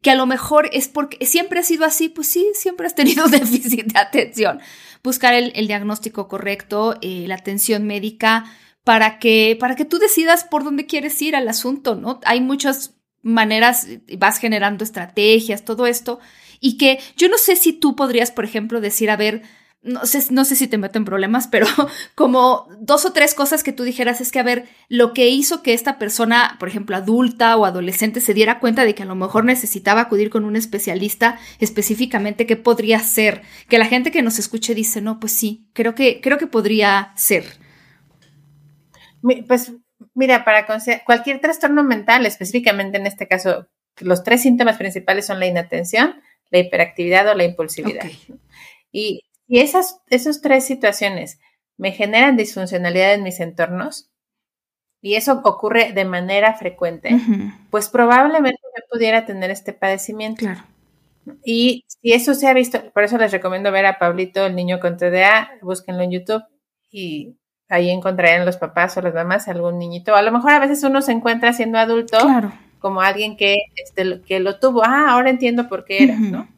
que 0.03 0.11
a 0.11 0.17
lo 0.17 0.27
mejor 0.27 0.69
es 0.73 0.89
porque 0.89 1.25
siempre 1.25 1.61
ha 1.61 1.63
sido 1.63 1.87
así, 1.87 2.11
pues 2.11 2.29
sí, 2.29 2.51
siempre 2.55 2.87
has 2.87 2.95
tenido 2.95 3.27
déficit 3.29 3.93
de 3.93 3.99
atención. 3.99 4.61
Buscar 5.03 5.33
el, 5.33 5.67
diagnóstico 5.67 6.29
correcto, 6.29 6.97
eh, 7.01 7.25
la 7.27 7.37
atención 7.37 7.87
médica, 7.87 8.45
para 8.85 9.19
que, 9.19 9.57
para 9.59 9.77
que 9.77 9.87
tú 9.87 9.99
decidas 9.99 10.45
por 10.45 10.63
dónde 10.63 10.85
quieres 10.85 11.21
ir 11.23 11.35
al 11.35 11.49
asunto, 11.49 11.95
¿no? 11.95 12.21
Hay 12.27 12.43
muchas 12.43 12.95
maneras, 13.25 13.89
vas 14.19 14.39
generando 14.39 14.85
estrategias, 14.85 15.65
todo 15.65 15.87
esto. 15.87 16.21
y 16.61 16.79
que 16.79 16.99
yo 17.17 17.29
no 17.29 17.39
sé 17.39 17.57
si 17.57 17.73
tú 17.73 17.97
podrías, 17.97 18.31
por 18.31 18.45
ejemplo, 18.45 18.81
decir, 18.81 19.11
a 19.11 19.17
ver, 19.17 19.43
no 19.85 20.07
sé, 20.07 20.25
no 20.31 20.47
sé 20.47 20.57
si 20.57 20.67
te 20.67 20.79
meto 20.79 20.99
en 20.99 21.05
problemas, 21.05 21.47
pero 21.51 21.67
como 22.15 22.67
dos 22.81 23.05
o 23.05 23.13
tres 23.13 23.35
cosas 23.35 23.63
que 23.63 23.73
tú 23.73 23.85
dijeras 23.85 24.21
es 24.21 24.33
que, 24.33 24.41
a 24.41 24.43
ver, 24.43 24.67
lo 24.89 25.13
que 25.13 25.29
hizo 25.29 25.63
que 25.63 25.75
esta 25.75 25.99
persona, 25.99 26.57
por 26.59 26.69
ejemplo, 26.69 26.97
adulta 26.97 27.57
o 27.57 27.65
adolescente, 27.67 28.21
se 28.21 28.35
diera 28.35 28.61
cuenta 28.61 28.85
de 28.85 28.95
que 28.95 29.03
a 29.03 29.07
lo 29.07 29.15
mejor 29.15 29.45
necesitaba 29.45 30.03
acudir 30.03 30.31
con 30.31 30.45
un 30.45 30.57
especialista 30.57 31.39
específicamente, 31.61 32.47
¿qué 32.47 32.57
podría 32.57 32.99
ser? 33.01 33.43
Que 33.69 33.79
la 33.79 33.87
gente 33.87 34.11
que 34.11 34.23
nos 34.23 34.39
escuche 34.39 34.75
dice, 34.75 35.03
no, 35.03 35.21
pues 35.21 35.33
sí, 35.33 35.69
creo 35.75 35.95
que, 35.95 36.21
creo 36.23 36.39
que 36.39 36.47
podría 36.47 37.13
ser. 37.17 37.45
Pues 39.47 39.73
mira, 40.15 40.45
para 40.45 40.67
cualquier 41.05 41.41
trastorno 41.41 41.85
mental, 41.85 42.27
específicamente 42.27 42.99
en 42.99 43.07
este 43.07 43.29
caso, 43.29 43.69
los 44.01 44.25
tres 44.25 44.43
síntomas 44.43 44.77
principales 44.77 45.27
son 45.27 45.41
la 45.41 45.47
inatención, 45.47 46.21
la 46.51 46.59
hiperactividad 46.59 47.29
o 47.29 47.35
la 47.35 47.45
impulsividad. 47.45 48.05
Y 48.91 49.23
y 49.47 49.61
esas, 49.61 50.01
esas 50.09 50.41
tres 50.41 50.65
situaciones 50.65 51.39
me 51.77 51.93
generan 51.93 52.37
disfuncionalidad 52.37 53.15
en 53.15 53.23
mis 53.23 53.41
entornos, 53.41 54.11
y 55.03 55.17
eso 55.17 55.43
ocurre 55.45 55.93
de 55.93 56.07
manera 56.07 56.55
frecuente, 56.55 57.11
pues 57.71 57.91
probablemente 57.91 58.61
yo 58.63 58.85
pudiera 58.91 59.27
tener 59.27 59.51
este 59.51 59.75
padecimiento. 59.75 60.47
Y 61.45 61.85
si 61.89 62.13
eso 62.15 62.35
se 62.35 62.49
ha 62.49 62.55
visto, 62.55 62.91
por 62.93 63.05
eso 63.05 63.19
les 63.19 63.31
recomiendo 63.31 63.71
ver 63.71 63.85
a 63.85 63.99
Pablito, 63.99 64.47
el 64.47 64.55
niño 64.55 64.81
con 64.81 64.97
TDA, 64.97 65.59
búsquenlo 65.61 66.03
en 66.03 66.11
YouTube 66.11 66.43
y 66.91 67.37
ahí 67.69 67.91
encontrarán 67.91 68.45
los 68.45 68.57
papás 68.57 68.97
o 68.97 69.03
las 69.03 69.15
mamás 69.15 69.49
algún 69.49 69.79
niñito. 69.79 70.15
A 70.15 70.23
lo 70.23 70.33
mejor 70.33 70.53
a 70.53 70.59
veces 70.61 70.83
uno 70.83 71.03
se 71.03 71.13
encuentra 71.13 71.53
siendo 71.53 71.79
adulto 71.79 72.19
como 72.79 73.01
alguien 73.01 73.37
que, 73.37 73.57
este, 73.77 74.21
que 74.23 74.41
lo 74.41 74.59
tuvo. 74.59 74.85
Ah, 74.85 75.11
ahora 75.11 75.31
entiendo 75.31 75.69
por 75.69 75.85
qué 75.85 76.05
era, 76.05 76.17
¿no? 76.17 76.49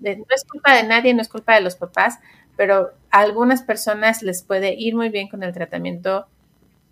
no 0.00 0.34
es 0.34 0.44
culpa 0.44 0.76
de 0.76 0.82
nadie, 0.82 1.14
no 1.14 1.22
es 1.22 1.28
culpa 1.28 1.54
de 1.54 1.60
los 1.60 1.76
papás, 1.76 2.18
pero 2.56 2.90
a 3.10 3.20
algunas 3.20 3.62
personas 3.62 4.22
les 4.22 4.42
puede 4.42 4.74
ir 4.74 4.94
muy 4.94 5.08
bien 5.08 5.28
con 5.28 5.42
el 5.42 5.52
tratamiento 5.52 6.26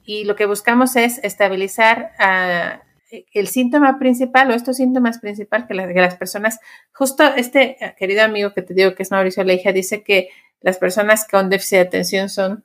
y 0.04 0.24
lo 0.24 0.36
que 0.36 0.46
buscamos 0.46 0.96
es 0.96 1.18
estabilizar 1.22 2.12
ah, 2.18 2.82
el 3.32 3.48
síntoma 3.48 3.98
principal 3.98 4.50
o 4.50 4.54
estos 4.54 4.76
síntomas 4.76 5.18
principales 5.18 5.66
que, 5.68 5.74
las 5.74 6.16
personas, 6.16 6.58
justo 6.92 7.24
este 7.36 7.76
querido 7.98 8.22
amigo 8.22 8.52
que 8.52 8.62
te 8.62 8.74
digo 8.74 8.94
que 8.94 9.02
es 9.02 9.10
Mauricio 9.10 9.44
Leija, 9.44 9.72
dice 9.72 10.02
que 10.02 10.28
las 10.60 10.78
personas 10.78 11.26
con 11.28 11.50
déficit 11.50 11.78
de 11.78 11.84
atención 11.84 12.28
son 12.28 12.64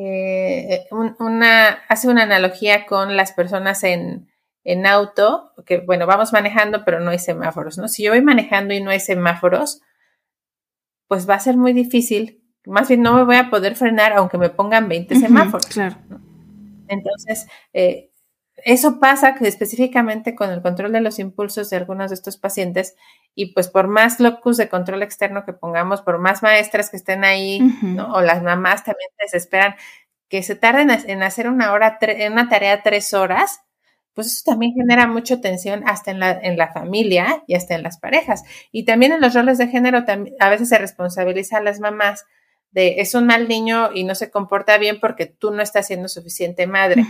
eh, 0.00 0.86
una, 1.18 1.70
hace 1.88 2.08
una 2.08 2.22
analogía 2.22 2.86
con 2.86 3.16
las 3.16 3.32
personas 3.32 3.82
en, 3.82 4.28
en 4.62 4.86
auto, 4.86 5.52
que 5.66 5.78
bueno, 5.78 6.06
vamos 6.06 6.32
manejando, 6.32 6.84
pero 6.84 7.00
no 7.00 7.10
hay 7.10 7.18
semáforos, 7.18 7.78
¿no? 7.78 7.88
Si 7.88 8.04
yo 8.04 8.12
voy 8.12 8.22
manejando 8.22 8.74
y 8.74 8.80
no 8.80 8.90
hay 8.90 9.00
semáforos, 9.00 9.80
pues 11.08 11.28
va 11.28 11.34
a 11.34 11.40
ser 11.40 11.56
muy 11.56 11.72
difícil. 11.72 12.44
Más 12.64 12.86
bien 12.86 13.02
no 13.02 13.14
me 13.14 13.24
voy 13.24 13.36
a 13.36 13.50
poder 13.50 13.74
frenar 13.74 14.12
aunque 14.12 14.38
me 14.38 14.50
pongan 14.50 14.88
20 14.88 15.16
semáforos. 15.16 15.66
Claro. 15.66 15.96
Entonces, 16.86 17.48
eh, 17.72 18.12
eso 18.64 19.00
pasa 19.00 19.34
específicamente 19.40 20.36
con 20.36 20.50
el 20.50 20.62
control 20.62 20.92
de 20.92 21.00
los 21.00 21.18
impulsos 21.18 21.70
de 21.70 21.76
algunos 21.76 22.10
de 22.10 22.14
estos 22.14 22.36
pacientes 22.36 22.94
y 23.34 23.52
pues 23.52 23.68
por 23.68 23.86
más 23.86 24.20
locus 24.20 24.56
de 24.56 24.68
control 24.68 25.02
externo 25.02 25.44
que 25.44 25.52
pongamos, 25.52 26.02
por 26.02 26.18
más 26.18 26.42
maestras 26.42 26.90
que 26.90 26.96
estén 26.96 27.24
ahí, 27.24 27.60
¿no? 27.82 28.12
o 28.14 28.20
las 28.20 28.42
mamás 28.42 28.84
también 28.84 29.10
desesperan 29.20 29.74
que 30.28 30.42
se 30.42 30.56
tarden 30.56 30.90
en 30.90 31.22
hacer 31.22 31.48
una 31.48 31.72
hora, 31.72 31.98
una 32.30 32.48
tarea 32.48 32.82
tres 32.82 33.14
horas, 33.14 33.60
pues 34.14 34.26
eso 34.26 34.42
también 34.44 34.74
genera 34.74 35.06
mucha 35.06 35.40
tensión 35.40 35.84
hasta 35.86 36.10
en 36.10 36.18
la, 36.18 36.32
en 36.32 36.58
la 36.58 36.72
familia 36.72 37.44
y 37.46 37.54
hasta 37.54 37.74
en 37.74 37.84
las 37.84 37.98
parejas. 37.98 38.42
Y 38.72 38.84
también 38.84 39.12
en 39.12 39.20
los 39.20 39.34
roles 39.34 39.58
de 39.58 39.68
género, 39.68 40.04
a 40.40 40.48
veces 40.48 40.68
se 40.68 40.78
responsabiliza 40.78 41.58
a 41.58 41.62
las 41.62 41.78
mamás 41.78 42.24
de 42.70 42.96
es 42.98 43.14
un 43.14 43.26
mal 43.26 43.48
niño 43.48 43.90
y 43.94 44.04
no 44.04 44.14
se 44.14 44.30
comporta 44.30 44.76
bien 44.78 45.00
porque 45.00 45.26
tú 45.26 45.52
no 45.52 45.62
estás 45.62 45.86
siendo 45.86 46.08
suficiente 46.08 46.66
madre. 46.66 47.04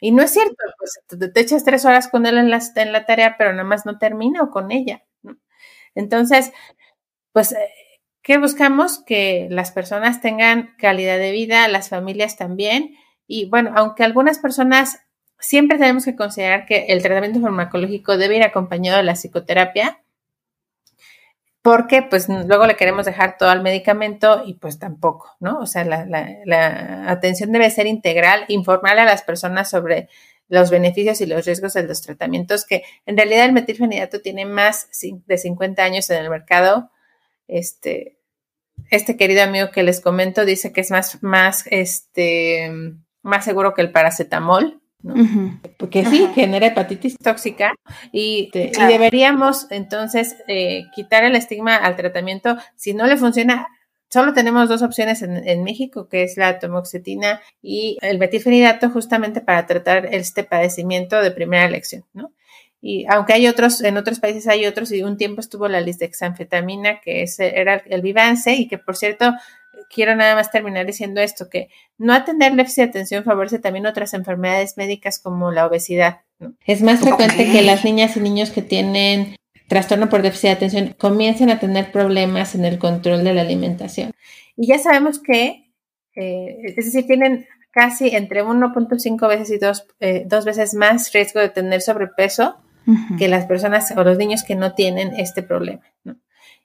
Y 0.00 0.12
no 0.12 0.22
es 0.22 0.30
cierto, 0.30 0.54
pues 0.78 1.00
te, 1.34 1.40
echas 1.40 1.64
tres 1.64 1.84
horas 1.84 2.08
con 2.08 2.24
él 2.24 2.38
en 2.38 2.50
la, 2.50 2.62
en 2.76 2.92
la 2.92 3.04
tarea, 3.04 3.34
pero 3.36 3.52
nada 3.52 3.64
más 3.64 3.84
no 3.84 3.98
termina 3.98 4.42
o 4.42 4.50
con 4.50 4.70
ella. 4.70 5.02
Entonces, 5.94 6.52
pues, 7.32 7.52
eh, 7.52 7.58
¿qué 8.22 8.38
buscamos? 8.38 9.02
Que 9.04 9.48
las 9.50 9.72
personas 9.72 10.20
tengan 10.20 10.74
calidad 10.78 11.18
de 11.18 11.32
vida, 11.32 11.68
las 11.68 11.88
familias 11.88 12.36
también. 12.36 12.94
Y 13.26 13.48
bueno, 13.48 13.72
aunque 13.76 14.04
algunas 14.04 14.38
personas 14.38 15.00
siempre 15.38 15.78
tenemos 15.78 16.04
que 16.04 16.16
considerar 16.16 16.66
que 16.66 16.86
el 16.86 17.02
tratamiento 17.02 17.40
farmacológico 17.40 18.16
debe 18.16 18.36
ir 18.36 18.42
acompañado 18.42 18.98
de 18.98 19.04
la 19.04 19.14
psicoterapia, 19.14 20.00
porque 21.62 22.02
pues 22.02 22.28
luego 22.28 22.66
le 22.66 22.76
queremos 22.76 23.04
dejar 23.04 23.36
todo 23.36 23.50
al 23.50 23.62
medicamento 23.62 24.42
y 24.46 24.54
pues 24.54 24.78
tampoco, 24.78 25.36
¿no? 25.40 25.58
O 25.58 25.66
sea, 25.66 25.84
la, 25.84 27.10
atención 27.10 27.52
debe 27.52 27.70
ser 27.70 27.86
integral, 27.86 28.44
informar 28.48 28.98
a 28.98 29.04
las 29.04 29.22
personas 29.22 29.68
sobre 29.68 30.08
los 30.48 30.70
beneficios 30.70 31.20
y 31.20 31.26
los 31.26 31.44
riesgos 31.44 31.74
de 31.74 31.82
los 31.84 32.00
tratamientos, 32.02 32.64
que 32.64 32.82
en 33.06 33.16
realidad 33.16 33.44
el 33.44 33.52
metilfenidato 33.52 34.20
tiene 34.20 34.46
más 34.46 34.88
de 35.26 35.38
50 35.38 35.82
años 35.82 36.08
en 36.10 36.22
el 36.22 36.30
mercado. 36.30 36.90
Este, 37.46 38.18
este 38.90 39.16
querido 39.16 39.42
amigo 39.42 39.70
que 39.70 39.82
les 39.82 40.00
comento 40.00 40.44
dice 40.44 40.72
que 40.72 40.80
es 40.80 40.90
más, 40.90 41.22
más, 41.22 41.64
este, 41.70 42.70
más 43.22 43.44
seguro 43.44 43.74
que 43.74 43.82
el 43.82 43.92
paracetamol, 43.92 44.80
porque 45.76 46.04
sí, 46.04 46.28
genera 46.34 46.66
hepatitis 46.66 47.16
tóxica 47.18 47.72
y, 48.10 48.50
deberíamos 48.52 49.70
entonces 49.70 50.36
eh, 50.48 50.84
quitar 50.94 51.24
el 51.24 51.36
estigma 51.36 51.76
al 51.76 51.96
tratamiento. 51.96 52.56
Si 52.74 52.94
no 52.94 53.06
le 53.06 53.16
funciona, 53.16 53.68
solo 54.08 54.32
tenemos 54.32 54.68
dos 54.68 54.82
opciones 54.82 55.22
en, 55.22 55.64
México, 55.64 56.08
que 56.08 56.22
es 56.22 56.36
la 56.36 56.58
tomoxetina 56.58 57.40
y 57.62 57.98
el 58.00 58.18
metilfenidato, 58.18 58.90
justamente 58.90 59.40
para 59.40 59.66
tratar 59.66 60.06
este 60.12 60.44
padecimiento 60.44 61.20
de 61.22 61.30
primera 61.30 61.66
elección, 61.66 62.04
¿no? 62.12 62.32
Y 62.80 63.06
aunque 63.08 63.32
hay 63.32 63.48
otros, 63.48 63.82
en 63.82 63.96
otros 63.96 64.20
países 64.20 64.46
hay 64.46 64.64
otros, 64.66 64.92
y 64.92 65.02
un 65.02 65.16
tiempo 65.16 65.40
estuvo 65.40 65.66
la 65.66 65.80
lisdexanfetamina, 65.80 67.00
que 67.00 67.22
es, 67.22 67.40
era 67.40 67.82
el 67.86 68.02
Vivance, 68.02 68.52
y 68.52 68.68
que 68.68 68.78
por 68.78 68.96
cierto 68.96 69.34
quiero 69.90 70.14
nada 70.14 70.34
más 70.34 70.50
terminar 70.50 70.86
diciendo 70.86 71.20
esto, 71.20 71.48
que 71.48 71.68
no 71.96 72.12
atender 72.12 72.54
déficit 72.54 72.84
de 72.84 72.90
atención 72.90 73.24
favorece 73.24 73.58
también 73.58 73.86
otras 73.86 74.14
enfermedades 74.14 74.76
médicas 74.76 75.18
como 75.18 75.50
la 75.50 75.66
obesidad. 75.66 76.20
Es 76.66 76.82
más 76.82 77.00
frecuente 77.00 77.50
que 77.50 77.62
las 77.62 77.84
niñas 77.84 78.16
y 78.16 78.20
niños 78.20 78.50
que 78.50 78.62
tienen 78.62 79.36
trastorno 79.68 80.08
por 80.08 80.22
déficit 80.22 80.48
de 80.48 80.54
atención 80.56 80.94
comiencen 80.98 81.50
a 81.50 81.60
tener 81.60 81.92
problemas 81.92 82.54
en 82.54 82.64
el 82.64 82.78
control 82.78 83.22
de 83.22 83.34
la 83.34 83.42
alimentación. 83.42 84.12
Y 84.56 84.66
ya 84.66 84.78
sabemos 84.78 85.20
que, 85.20 85.70
eh, 86.16 86.56
es 86.76 86.86
decir, 86.86 87.06
tienen 87.06 87.46
casi 87.70 88.08
entre 88.08 88.42
1.5 88.42 89.28
veces 89.28 89.50
y 89.50 89.58
dos, 89.58 89.86
eh, 90.00 90.24
dos 90.26 90.44
veces 90.44 90.74
más 90.74 91.12
riesgo 91.12 91.40
de 91.40 91.50
tener 91.50 91.80
sobrepeso 91.80 92.56
que 93.18 93.28
las 93.28 93.44
personas 93.44 93.92
o 93.94 94.02
los 94.02 94.16
niños 94.16 94.44
que 94.44 94.56
no 94.56 94.74
tienen 94.74 95.12
este 95.18 95.42
problema. 95.42 95.82
¿no? 96.04 96.16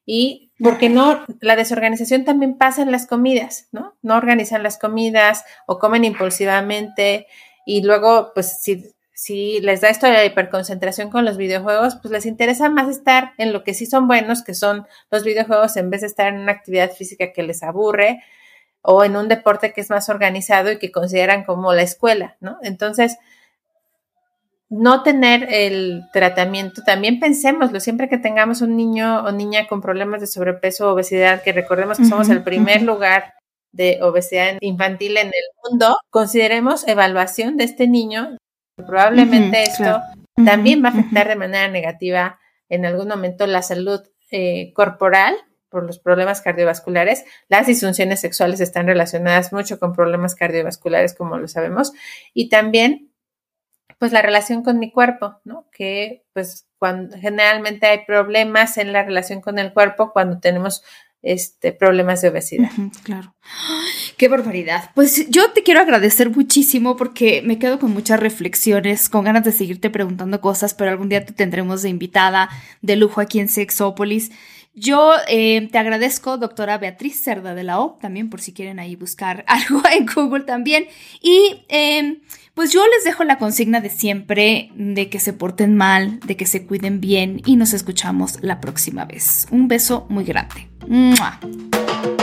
Y 0.06 0.54
porque 0.58 0.90
no, 0.90 1.26
la 1.42 1.58
desorganización 1.58 2.24
también 2.24 2.58
pasa 2.58 2.82
en 2.82 2.92
las 2.92 3.08
comidas, 3.08 3.68
¿no? 3.74 3.96
No 4.02 4.16
organizan 4.16 4.64
las 4.64 4.78
comidas 4.78 5.44
o 5.66 5.80
comen 5.80 6.06
impulsivamente 6.06 7.28
y 7.66 7.84
luego, 7.84 8.32
pues, 8.34 8.62
si, 8.62 8.86
si 9.24 9.62
les 9.62 9.80
da 9.80 9.88
esto 9.88 10.06
de 10.06 10.12
la 10.12 10.26
hiperconcentración 10.26 11.10
con 11.10 11.24
los 11.24 11.38
videojuegos, 11.38 11.96
pues 12.02 12.12
les 12.12 12.26
interesa 12.26 12.70
más 12.70 12.90
estar 12.90 13.32
en 13.38 13.54
lo 13.54 13.64
que 13.64 13.74
sí 13.74 13.86
son 13.86 14.06
buenos, 14.06 14.44
que 14.44 14.54
son 14.54 14.86
los 15.12 15.24
videojuegos, 15.24 15.78
en 15.78 15.90
vez 15.90 16.02
de 16.02 16.08
estar 16.08 16.28
en 16.28 16.42
una 16.42 16.52
actividad 16.52 16.92
física 16.92 17.32
que 17.32 17.42
les 17.42 17.64
aburre 17.64 18.22
o 18.82 19.06
en 19.06 19.16
un 19.16 19.30
deporte 19.30 19.72
que 19.72 19.80
es 19.80 19.90
más 19.90 20.10
organizado 20.10 20.74
y 20.74 20.78
que 20.78 20.92
consideran 20.92 21.46
como 21.46 21.72
la 21.72 21.84
escuela, 21.84 22.36
¿no? 22.42 22.58
Entonces, 22.64 23.18
no 24.68 25.04
tener 25.04 25.48
el 25.50 26.04
tratamiento, 26.12 26.82
también 26.86 27.22
pensémoslo, 27.22 27.80
siempre 27.80 28.10
que 28.10 28.18
tengamos 28.18 28.60
un 28.60 28.76
niño 28.76 29.24
o 29.24 29.32
niña 29.32 29.68
con 29.70 29.82
problemas 29.82 30.20
de 30.20 30.28
sobrepeso 30.28 30.90
o 30.90 30.94
obesidad, 30.96 31.44
que 31.44 31.54
recordemos 31.54 31.98
que 31.98 32.06
somos 32.06 32.28
el 32.28 32.44
primer 32.44 32.82
lugar 32.82 33.36
de 33.72 34.00
obesidad 34.02 34.58
infantil 34.60 35.16
en 35.16 35.28
el 35.28 35.46
mundo, 35.64 35.96
consideremos 36.10 36.86
evaluación 36.90 37.56
de 37.56 37.64
este 37.64 37.88
niño. 37.88 38.36
Probablemente 38.76 39.64
esto 39.64 40.02
también 40.36 40.84
va 40.84 40.90
a 40.90 40.92
afectar 40.92 41.28
de 41.28 41.36
manera 41.36 41.68
negativa 41.68 42.40
en 42.70 42.86
algún 42.86 43.08
momento 43.08 43.46
la 43.46 43.62
salud 43.62 44.02
eh, 44.32 44.74
corporal 44.74 45.36
por 45.70 45.84
los 45.84 46.00
problemas 46.00 46.42
cardiovasculares. 46.42 47.24
Las 47.50 47.68
disfunciones 47.68 48.22
sexuales 48.22 48.60
están 48.62 48.88
relacionadas 48.88 49.54
mucho 49.54 49.80
con 49.80 49.94
problemas 49.94 50.36
cardiovasculares, 50.36 51.16
como 51.16 51.38
lo 51.38 51.48
sabemos, 51.48 51.94
y 52.34 52.50
también 52.50 53.12
pues 54.00 54.12
la 54.12 54.22
relación 54.22 54.64
con 54.64 54.80
mi 54.80 54.92
cuerpo, 54.92 55.40
¿no? 55.46 55.68
Que 55.72 56.26
pues 56.34 56.68
cuando 56.78 57.18
generalmente 57.18 57.88
hay 57.88 58.06
problemas 58.06 58.78
en 58.78 58.92
la 58.92 59.04
relación 59.04 59.40
con 59.40 59.60
el 59.60 59.72
cuerpo 59.72 60.12
cuando 60.12 60.40
tenemos 60.40 60.84
este, 61.24 61.72
problemas 61.72 62.22
de 62.22 62.30
obesidad. 62.30 62.70
claro. 63.04 63.34
Qué 64.18 64.28
barbaridad. 64.28 64.92
Pues 64.94 65.28
yo 65.30 65.52
te 65.52 65.64
quiero 65.64 65.82
agradecer 65.82 66.30
muchísimo 66.30 66.96
porque 66.96 67.42
me 67.44 67.58
quedo 67.58 67.80
con 67.80 67.92
muchas 67.92 68.20
reflexiones, 68.20 69.10
con 69.10 69.24
ganas 69.24 69.44
de 69.44 69.52
seguirte 69.52 69.90
preguntando 69.90 70.40
cosas, 70.40 70.74
pero 70.74 70.92
algún 70.92 71.10
día 71.10 71.26
te 71.26 71.34
tendremos 71.34 71.82
de 71.82 71.90
invitada 71.90 72.50
de 72.82 72.96
lujo 72.96 73.22
aquí 73.22 73.40
en 73.40 73.50
Sexópolis. 73.50 74.32
Yo 74.76 75.14
eh, 75.28 75.70
te 75.72 75.78
agradezco, 75.78 76.38
doctora 76.38 76.80
Beatriz 76.80 77.22
Cerda 77.22 77.54
de 77.54 77.64
la 77.64 77.80
O, 77.80 78.00
también 78.02 78.32
por 78.32 78.42
si 78.42 78.54
quieren 78.54 78.80
ahí 78.80 78.96
buscar 78.96 79.46
algo 79.48 79.82
en 79.92 80.06
Google 80.08 80.46
también. 80.46 80.88
Y 81.22 81.64
em, 81.70 82.22
pues 82.54 82.72
yo 82.72 82.84
les 82.88 83.04
dejo 83.04 83.24
la 83.24 83.38
consigna 83.38 83.82
de 83.82 83.90
siempre, 83.90 84.72
de 84.76 85.10
que 85.10 85.20
se 85.20 85.34
porten 85.34 85.76
mal, 85.76 86.20
de 86.22 86.36
que 86.38 86.48
se 86.48 86.66
cuiden 86.66 87.02
bien 87.02 87.42
y 87.46 87.56
nos 87.56 87.74
escuchamos 87.74 88.40
la 88.42 88.60
próxima 88.62 89.06
vez. 89.06 89.48
Un 89.52 89.68
beso 89.68 90.08
muy 90.10 90.24
grande. 90.24 90.73
嗯。 90.90 92.23